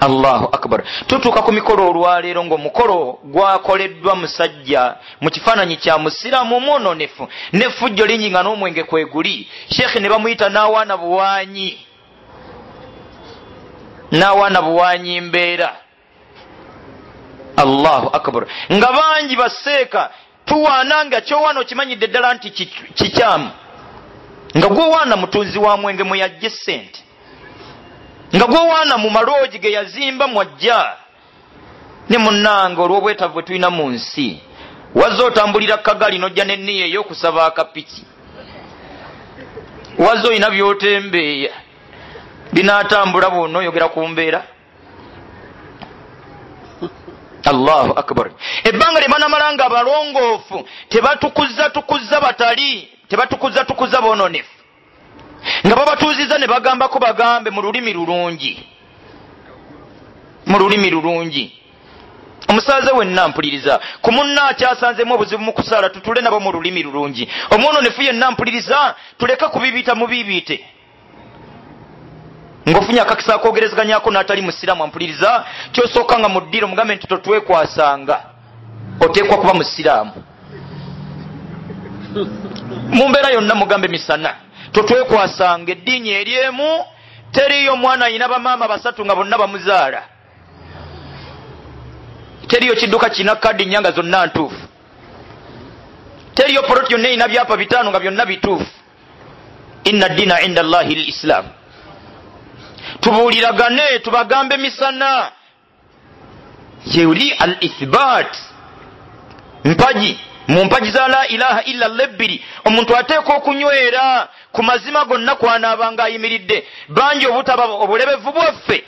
[0.00, 0.82] allahu akbar.
[1.06, 8.42] Tutuuka ku mikolo olwaleero ngaomukolo gwakoleddwa musajja mu kifaananyi kya musiraamu omwononefu nefujjo lingi nga
[8.42, 11.80] n'omwenge kweguli sheekhe ne bamuyita n'awaana buwanyi.
[14.12, 15.76] N'awaana buwanyi mbeera.
[17.56, 18.46] Allahu akbar.
[18.72, 20.10] Nga bangi baseeka
[20.44, 22.50] tuwaana nga kyowaana okimanyidde ddala nti
[22.94, 23.50] kikyamu
[24.56, 27.00] nga gwewaana mutunzi wa mwenge mweyajja esente
[28.36, 30.92] nga gwewaana mu maloogi ge yazimba mwajja.
[32.08, 34.40] Ne munnanga olw'obwetavu bwe tulina mu nsi
[34.94, 38.04] wazze otambulira kagali nojja neniya ey'okusaba akapiki.
[39.98, 41.52] Wazze olina byotembeeya
[42.52, 44.42] binaatambula bwonna oyogera ku mbeera.
[47.44, 48.30] Allahu akbar.
[48.64, 54.56] Ebbanga lye banamala nga abalongoofu tebatukuza tukuza batali tebatukuza tukuza bononefu
[55.66, 58.68] nga babatuuziza ne bagambako bagambe mu lulimi lulungi.
[60.46, 61.62] Mu lulimi lulungi.
[62.48, 67.28] Omusaaze wenna mpuliriza ku munna akyasanzemu obuzibu mu kusaala tutule nabo mu lulimi lulungi.
[67.50, 70.64] Omwononefu yenna mpuliriza tuleke kubibiita mubibiite
[72.68, 78.24] ngaofunye akakisa akogerezeganyako n'atali musiraamu ampuliriza kyosooka nga mu ddiro mugambe nti totwekwasanga.
[79.00, 80.12] Oteekwa kuba musiraamu
[82.90, 84.34] mu mbeera yonna mugambe misana.
[84.72, 86.84] Totwekwasanga eddiini eryemu
[87.32, 90.02] teriyo mwana ayina bamaama basatu nga bonna bamuzaala.
[92.46, 94.60] Teriyo kidduka kirina kadi nyanga zonna ntuufu.
[96.34, 98.66] Teriyo poloti yonna erina byapa bitaano nga byonna bituufu.
[99.84, 101.48] Inna ddiina inda llahi lislaamu
[103.00, 105.30] tubuuliragane tubagambe misana.
[106.86, 108.36] Yeri al ithbat
[109.64, 116.04] mpagi mu mpagi za la ilaha illa lebbiri omuntu ateeka okunywera ku mazima gonna kwanaabanga
[116.04, 116.66] ayimiridde.
[116.88, 118.84] Bangi obutaba obulebevu bwaffe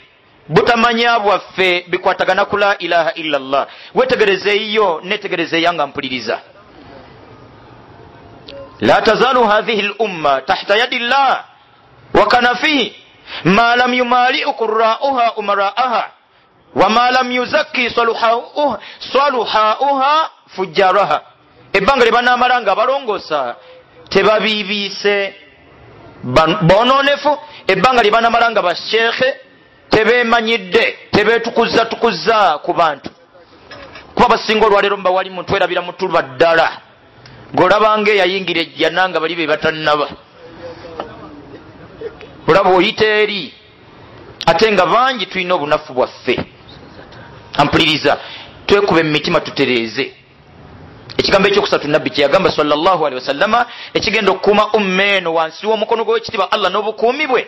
[0.49, 6.39] butamanya bwaffe bikwatagana ku la ilaha illa llah wetegerezeeyo netegerezeeya nga mpuliriza.
[8.79, 11.43] La tazalu hathihi lumma tahta yadi llah
[12.13, 12.95] wakanafihi
[13.43, 16.11] ma lam yumaliu qurauha umaraaha
[16.75, 17.89] wama lam yuzakki
[19.11, 21.21] saluhauha fujjaraha
[21.73, 23.55] ebbanga lye banamala nga balongoosa
[24.09, 25.33] tebabiibiise
[26.61, 27.37] bononefu
[27.67, 29.29] ebbanga lye banamala nga basheekhe
[29.89, 33.09] tebemanyidde tebetukuza tukuza ku bantu.
[34.15, 36.81] Kuba basinga olwaleero mubawali mutwerabira mutuba ddala
[37.53, 40.07] ngaolabanga eyayingira ejjana nga bali be batannaba.
[42.47, 43.53] Olaba oyita eri
[44.45, 46.35] ate nga bangi tulina obunafu bwaffe.
[47.57, 48.17] Ampuliriza
[48.65, 50.13] twekuba emitima tutereeze
[51.19, 56.71] ekigambo ekyokusatu nabbi kyeyagamba salllahu alehi wasallama ekigenda okukuuma umma eno wansi w'omukono gw'ekitiibwa allah
[56.71, 57.47] n'obukuumi bwe.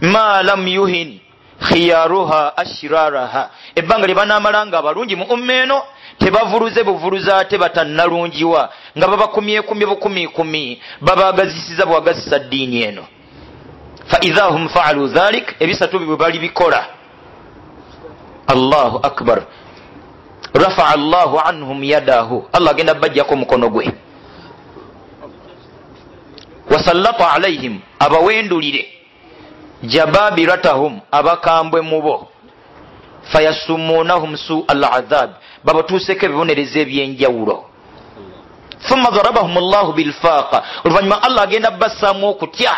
[0.00, 1.20] Ma lam yuhin
[1.60, 3.50] khiyaruha ashiraraha.
[3.74, 5.82] Ebbanga lye banaamala nga abalungi mu umma eno
[6.18, 13.04] tebavuluze buvuluze ate batannalungiwa nga babakumyekumye bukumikumi babaagazisiza bwagazisa ddiini eno.
[14.06, 16.86] Faidha hum faalu dhalik ebisatu bwe bali bikola.
[18.46, 19.42] Allahu akbar
[20.54, 22.48] rafaa llahu anhum yadahu.
[22.52, 23.92] Allah agenda bajjako omukono gwe
[26.70, 27.80] wasallata alaihim.
[27.98, 28.88] Abawendulire
[29.82, 31.00] jababiratahum.
[31.10, 32.28] Abakambwe mubo.
[33.32, 35.30] Fayasumunahum su al adhab
[35.64, 37.64] babatuuseko ebibonerezo ebyenjawulo
[38.88, 40.62] thumma darabahum llahu bilfaqa.
[40.84, 42.76] Oluvanyuma allah agenda bassaamu okutya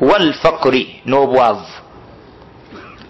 [0.00, 1.66] walfakri n'obwavu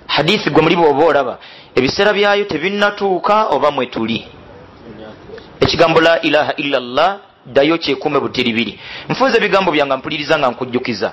[0.06, 1.38] hadithi gwe muli bwoba olaba
[1.74, 4.28] ebiseera byayo tebinnatuuka oba mwe tuli.
[5.60, 8.78] Ekigambo la ilaha illa llah ddayo kyekuume butiribiri
[9.08, 11.12] nfunza ebigambo byange mpuliriza nga nkujjukiza.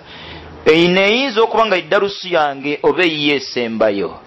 [0.65, 4.19] Eino eyinza okuba nga eddalusu yange oba eyiyo esembayo?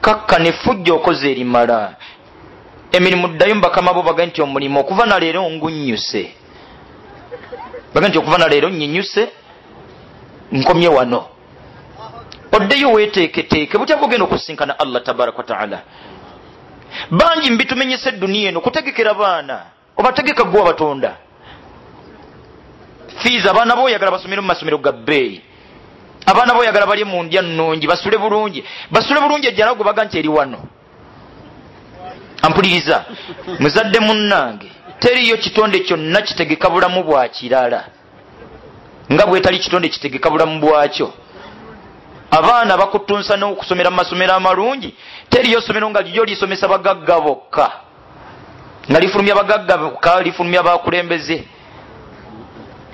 [0.00, 1.96] Kakka nefujja okoze erimala.
[2.92, 6.22] Emirimu ddayo mubakama bo baga nti omulimu okuva naleero ngunnyuse.
[7.94, 9.28] Baga nti okuva naleero nyinyuse
[10.52, 11.24] nkomye wano.
[12.52, 12.92] Oddeyo
[13.54, 15.82] weteeketeeke butya bwogenda okusinkana allah tabaraka wataala
[17.10, 19.62] bangi mbitumenyesa eduniya eno kutegekera baana
[19.96, 21.16] obategeka gwe wabatonda
[23.18, 25.42] fiizi abaana boyagala basomere mu masomero ga bbeeyi
[26.26, 28.64] abaana boyagala balye mu ndya nnungi basule bulungi.
[28.90, 30.58] Basule bulungi ejjala gwe baga nti eri wano.
[32.42, 33.04] Ampuliriza
[33.58, 37.84] muzadde munnange teriyo kitonde kyonna kitegeka bulamu bwa kirala.
[39.12, 41.12] Nga bwetali kitonde kitegeka bulamu bwakyo
[42.38, 44.94] abaana bakutunsa n'okusomera mu masomero amalungi
[45.30, 47.66] teriyo somero nga lyo lisomesa bagagga bokka
[48.90, 51.44] nga lifulumya bagagga bokka lifulumya bakulembeze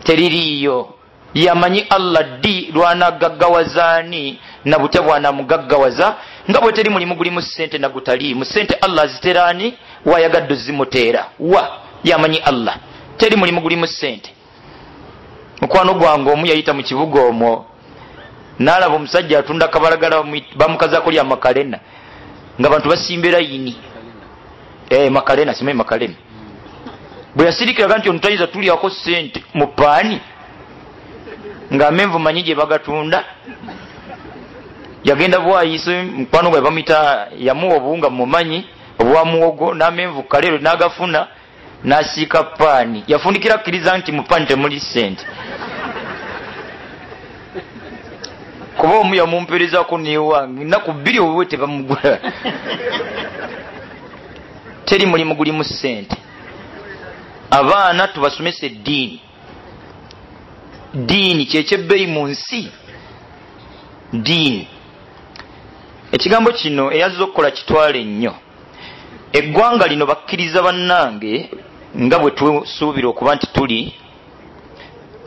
[0.04, 0.94] teririiyo
[1.34, 6.14] yamanyi allah ddi lwanagaggawazaani nabutya bwanamugaggawaza
[6.50, 11.78] nga bwe teri mulimu gulimu sente nagutaliimu sente allah aziteraani wayagadde zimuteera wa?
[12.04, 12.76] Yamanyi allah.
[13.16, 14.30] Teri mulimu gulimu sente
[15.60, 17.66] mukwano gwange omu yayita mu kibuga omwo
[18.60, 20.22] nalaba omusajja atunda kabalagala
[20.56, 21.78] bamukazako lya makalena.
[22.60, 23.76] Nga bantu basimbe layini
[24.90, 26.14] e, makalena simanyi makalena.
[27.34, 30.20] Bwe yasirikiraga nti onutayinza tulyako sente mu paani
[31.74, 33.24] nga amenvu manyi gye bagatunda
[35.04, 38.64] yagenda bwayise mukwano gwe bamwita yamuwa obuwunga mumanyi
[38.98, 41.26] obwa muwogo n'amenvu kalero n'agafuna
[41.84, 43.04] n'asiika paani.
[43.06, 45.24] Yafundikira akkiriza nti mu paani temuli sente
[48.81, 52.19] kuba omu yamumperezako newange naku bbiri obwe tebamugula.
[54.85, 56.16] Teri mulimu gulimu sente
[57.51, 59.20] abaana tubasomesa eddiini.
[60.94, 62.73] Diini kyekyebbeeyi mu nsi.
[64.12, 64.69] Diini
[66.12, 68.35] ekigambo kino eyazza okukola kitwale nnyo.
[69.32, 71.51] Eggwanga lino bakkiriza bannange
[71.97, 73.94] nga bwe tusuubira okuba nti tuli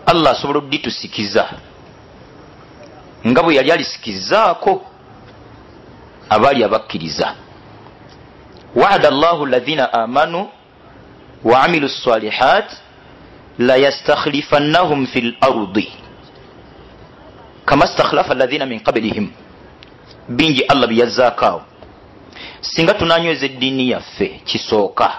[0.06, 1.44] allah asobola odditusikiza
[3.28, 4.82] nga bwe yali alisikizaako
[6.30, 7.36] abaali abakkiriza.
[8.76, 10.50] Wa'ada llahu lazina amanu
[11.44, 12.72] wa amilu salihat
[13.60, 15.94] layastakhlifannahum fi lardi
[17.66, 19.32] kama stakhlafa lazina min qablihim.
[20.30, 21.62] Bingi allah byeyazzaako awo
[22.62, 25.12] singa tunanyweza eddiini yaffe kisooka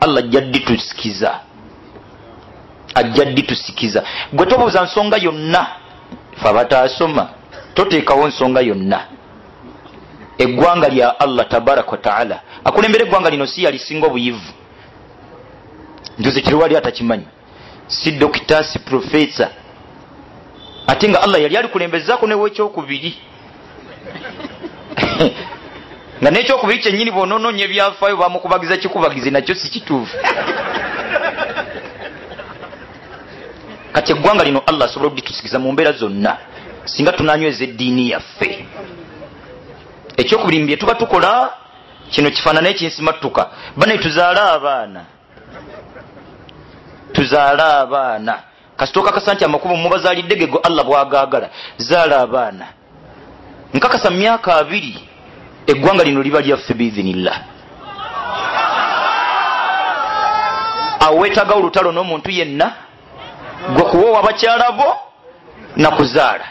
[0.00, 1.40] allah ajja dditusikiza
[2.94, 4.02] ajja dditusikiza
[4.32, 5.66] gwe tobuuza nsonga yonna
[6.42, 7.28] fe abataasoma
[7.74, 9.00] toteekawo nsonga yonna.
[10.38, 14.52] Eggwanga lya allah tabaraka wataala akulembera eggwanga lino si yalisinga obuyivu.
[16.18, 17.26] Ntuze kiriwali atakimanyi.
[17.86, 19.50] Si dokita si profesa.
[20.86, 23.14] Ate nga allah yali alikulembezaako newekyokubiri
[26.22, 30.16] nga nekyokubiri kyenyini bonoononya ebyafaayo bamukubagiza kikubagizi nakyo si kituufu
[33.94, 36.36] kati eggwanga lino allah asobola okuditusikiza mu mbeera zonna
[36.84, 38.66] singa tunanyweza eddiini yaffe.
[40.16, 41.30] Ekyokubiri mu bye tuba tukola
[42.10, 43.42] kino kifaanana ekinsimattuka.
[43.76, 45.04] Banaye tuzaale abaana.
[47.12, 48.34] Tuzaale abaana.
[48.76, 51.48] Kasitooka kasa nti amakubo mubazaalidde gego allah bwagaagala
[51.78, 52.66] zaala abaana.
[53.74, 54.98] Nkakasa mu myaka abiri
[55.66, 57.40] eggwanga lino liba lyaffe biidhinillah
[61.00, 62.83] awo weetaagawo olutalo n'omuntu yenna
[63.72, 64.96] gwe kuwoowa bakyala bo
[65.76, 66.44] nakuzaala.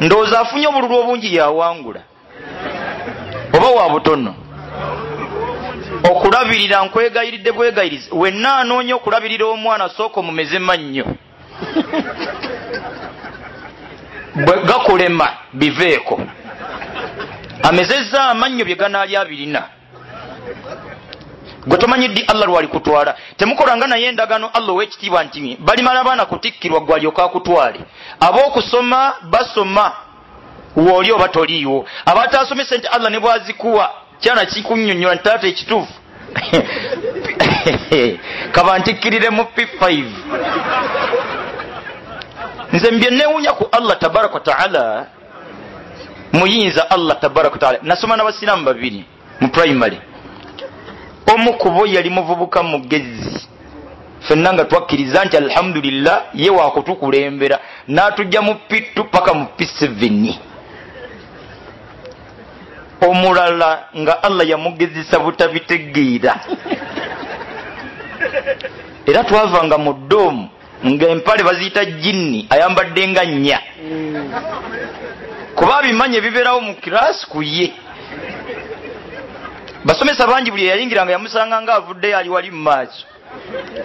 [0.00, 2.00] Ndowooza afunye obululu obungi yawangula.
[3.52, 4.34] Oba wa butono?
[6.10, 11.04] Okulabirira nkwegayiridde bwegayiriza wenna anoonya okulabirira omwana sooka omumeze mannyo.
[14.34, 16.20] Bwe gakulema biveeko.
[17.62, 19.62] Amezezza amannyo bye ganaali abirina
[21.66, 23.14] gwe tomanyi ddi allah lwali kutwala?
[23.36, 27.80] Temukolanga naye endagano allah owekitiibwa nti balimala baana kutikkirwa gwe alyoka akutwale.
[28.20, 29.92] Ab'okusoma basoma.
[30.76, 31.84] Wooli oba toliiwo?
[32.06, 33.90] Abatasomese nti allah ne bwazikuwa
[34.20, 35.92] kyana kikunyonyola nti taata ekituufu.
[38.52, 40.04] Kaba ntikkirire mu p5
[42.72, 45.06] nze mbye newunya ku allah tabaraka wataala
[46.32, 49.04] muyinza allah tabaraka wataala nasoma n'abasiraamu babiri
[49.40, 50.00] mu primary
[51.34, 53.48] omu kubo yali muvubuka mugezi
[54.20, 59.90] fenna nga twakkiriza nti alhamdulillah ye wakutukulembera n'atujja mu pittu paka mu p7
[63.08, 66.34] omulala nga allah yamugezesa butabitegeera.
[69.06, 70.48] Era twavanga mu doomu
[70.86, 73.58] ngaempale baziyita jinni ayambadde nga nnya.
[75.54, 77.74] Kuba abimanya ebibeerawo mu kirasi ku ye
[79.84, 83.04] basomesa bangi buli yayingiranga yamusanga nga avuddeyo ali wali mu maaso.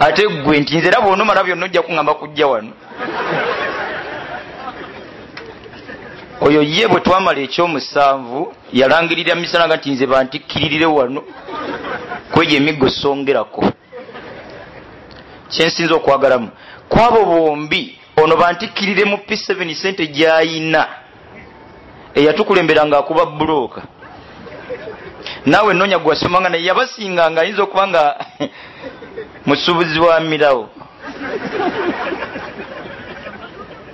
[0.00, 2.72] Ate gwe nti nze era bwonomala byonna ojja kuŋamba kujja wano.
[6.40, 11.22] Oyo ye bwe twamala ekyomusanvu yalangirira misana nga nti nze bantikkiririre wano
[12.32, 13.64] kwegyo emiggo songerako.
[15.50, 16.50] Kyensinza okwagalamu
[16.88, 20.86] kwabo bombi ono bantikkirire mu p7 sente gyayina
[22.14, 23.82] eyatukulemberanga akuba bulooka
[25.46, 28.16] naawe nonya gwasomanga naye yabasinganga ayinza okuba nga
[29.46, 30.68] musuubuzi wa mirawo.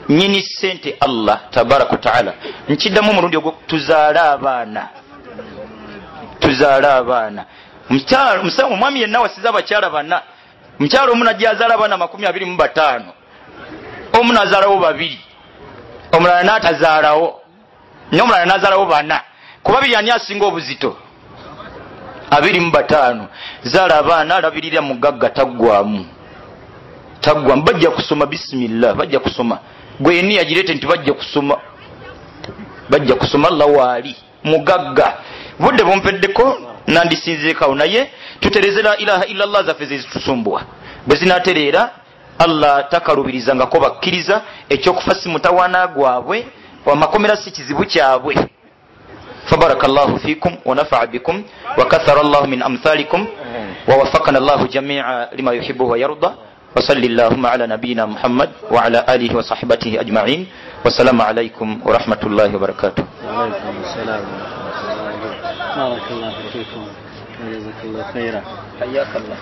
[0.09, 2.35] Nyini sente allah tabaraka wataala
[2.69, 4.89] nkiddamu omulundi ogwo tuzaale abaana.
[6.41, 7.45] Tuzaale abaana.
[8.65, 10.23] Omwami yenna wasiza abakyala bana.
[10.79, 13.13] Mukyalo omu najazaala abaana makumi abiri mu bataano.
[14.13, 15.21] Omu nazaalawo babiri.
[16.13, 17.41] Omulala n'atazaalawo.
[18.11, 19.21] Naye omulala nazaalawo bana.
[19.63, 20.97] Kuba biri ani asinga obuzito
[22.37, 23.27] abiri mu bataano.
[23.63, 26.07] Zaala abaana alabirira mugagga taggwamu
[27.21, 29.59] taggwamu bajja kusoma bisimillah bajja kusoma.
[30.01, 31.57] Gwe yeni yagireete nti bajja kusoma.
[32.91, 35.15] Bajja kusoma allah waali mugagga.
[35.59, 40.63] Budde bumpeddeko nandisinzirekawo naye tutereze la ilaha illallah zaffe zezitusumbuwa
[41.07, 41.91] bwe zinatereera
[42.39, 46.47] allah takalubirizangako bakkiriza ekyokufa si mutawaana gwabwe
[46.87, 48.37] wamakomera si kizibu kyabwe
[49.51, 51.43] فبارك الله فيكم ونفع بكم
[51.79, 53.27] وكثر الله من أمثالكم
[53.89, 56.31] ووفقنا الله جميعا لما يحبه ويرضى
[56.77, 60.47] وصل اللهم على نبينا محمد وعلى آله وصحبته أجمعين
[60.85, 63.05] والسلام عليكم ورحمة الله وبركاته.
[63.05, 65.77] وعليكم السلام ورحمة الله وبركاته.
[65.77, 66.83] بارك الله فيكم
[67.45, 68.41] وجزاك الله خيرا.
[68.81, 69.39] حياك الله.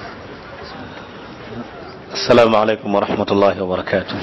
[2.12, 4.16] السلام عليكم ورحمة الله وبركاته.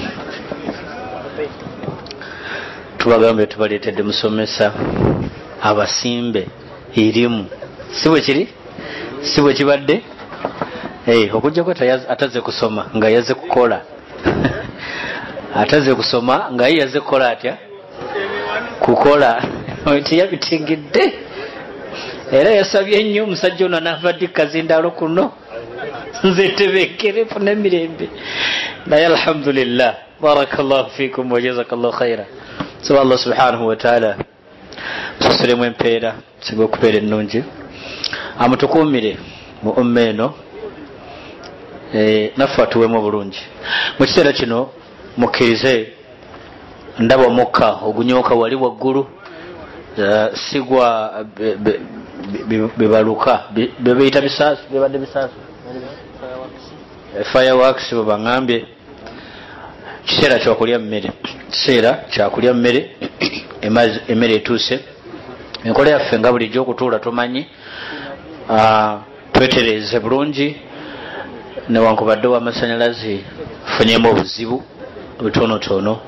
[2.98, 4.72] Tubagambye tubaleetedde musomesa.
[5.62, 6.46] Abasimbe
[6.96, 7.46] erimu.
[7.92, 8.48] Si bwe kiri?
[9.22, 10.02] Si bwe kibadde?
[11.32, 11.70] Okujjako
[12.08, 13.80] ataze kusoma nga yaze kukola.
[15.54, 17.56] Ataze kusoma nga ye yaze kukola atya?
[18.80, 19.42] Kukola.
[20.08, 21.04] Teyabitegedde
[22.32, 25.32] era yasabye nnyo omusajja ono anaava ddi kazindaalo kuno
[26.24, 28.08] nze tebekere funa emirembe
[28.86, 29.94] naye alhamdulillah.
[30.20, 32.24] Baraka llahu fikum wajazaka llahu khaira
[32.82, 34.16] soba allah subhanahu wataala
[35.18, 37.44] tusasulemu empeera singa okubeera ennungi.
[38.38, 39.16] Amutukuumire
[39.62, 40.34] mu umma eno.
[42.36, 43.40] Naffe atuweemu obulungi.
[43.98, 44.70] Mu kiseera kino
[45.16, 45.92] mukkirize
[46.98, 49.06] ndaba omukka ogunyooka wali waggulu
[50.34, 51.12] sigwa
[52.76, 53.42] bebaluka
[53.78, 55.34] bebeyita bisaasu bebadde bisaasu
[57.32, 58.66] fireworks bwebaŋambye
[60.06, 61.10] kiseera kyakulya mmere.
[61.50, 62.96] Kiseera kyakulya mmere
[63.62, 64.80] emmere etuuse.
[65.64, 67.46] Enkola yaffe nga bulijjo okutuula tumanyi
[69.32, 70.56] twetereeze bulungi
[71.68, 73.24] newankubadde owamasanyalaze
[73.64, 74.62] funyemu obuzibu
[75.18, 76.00] butonotono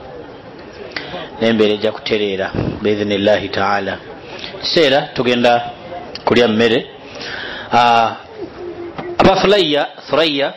[1.41, 2.51] nembeera ejja kutereera
[2.83, 3.99] biidhinillahi taala.
[4.61, 5.71] Kiseera tugenda
[6.25, 6.87] kulya mmere.
[9.19, 10.55] Abafulaiya thuraiya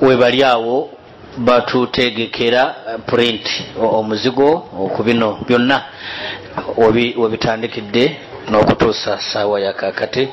[0.00, 0.90] webali awo
[1.38, 2.74] batutegekera
[3.06, 3.46] print
[3.80, 4.48] omuzigo
[4.94, 5.78] ku bino byonna
[7.16, 8.04] webitandikidde
[8.50, 10.28] n'okutuusa saawa yakakati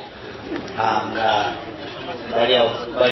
[1.10, 1.54] nga
[2.36, 2.54] bali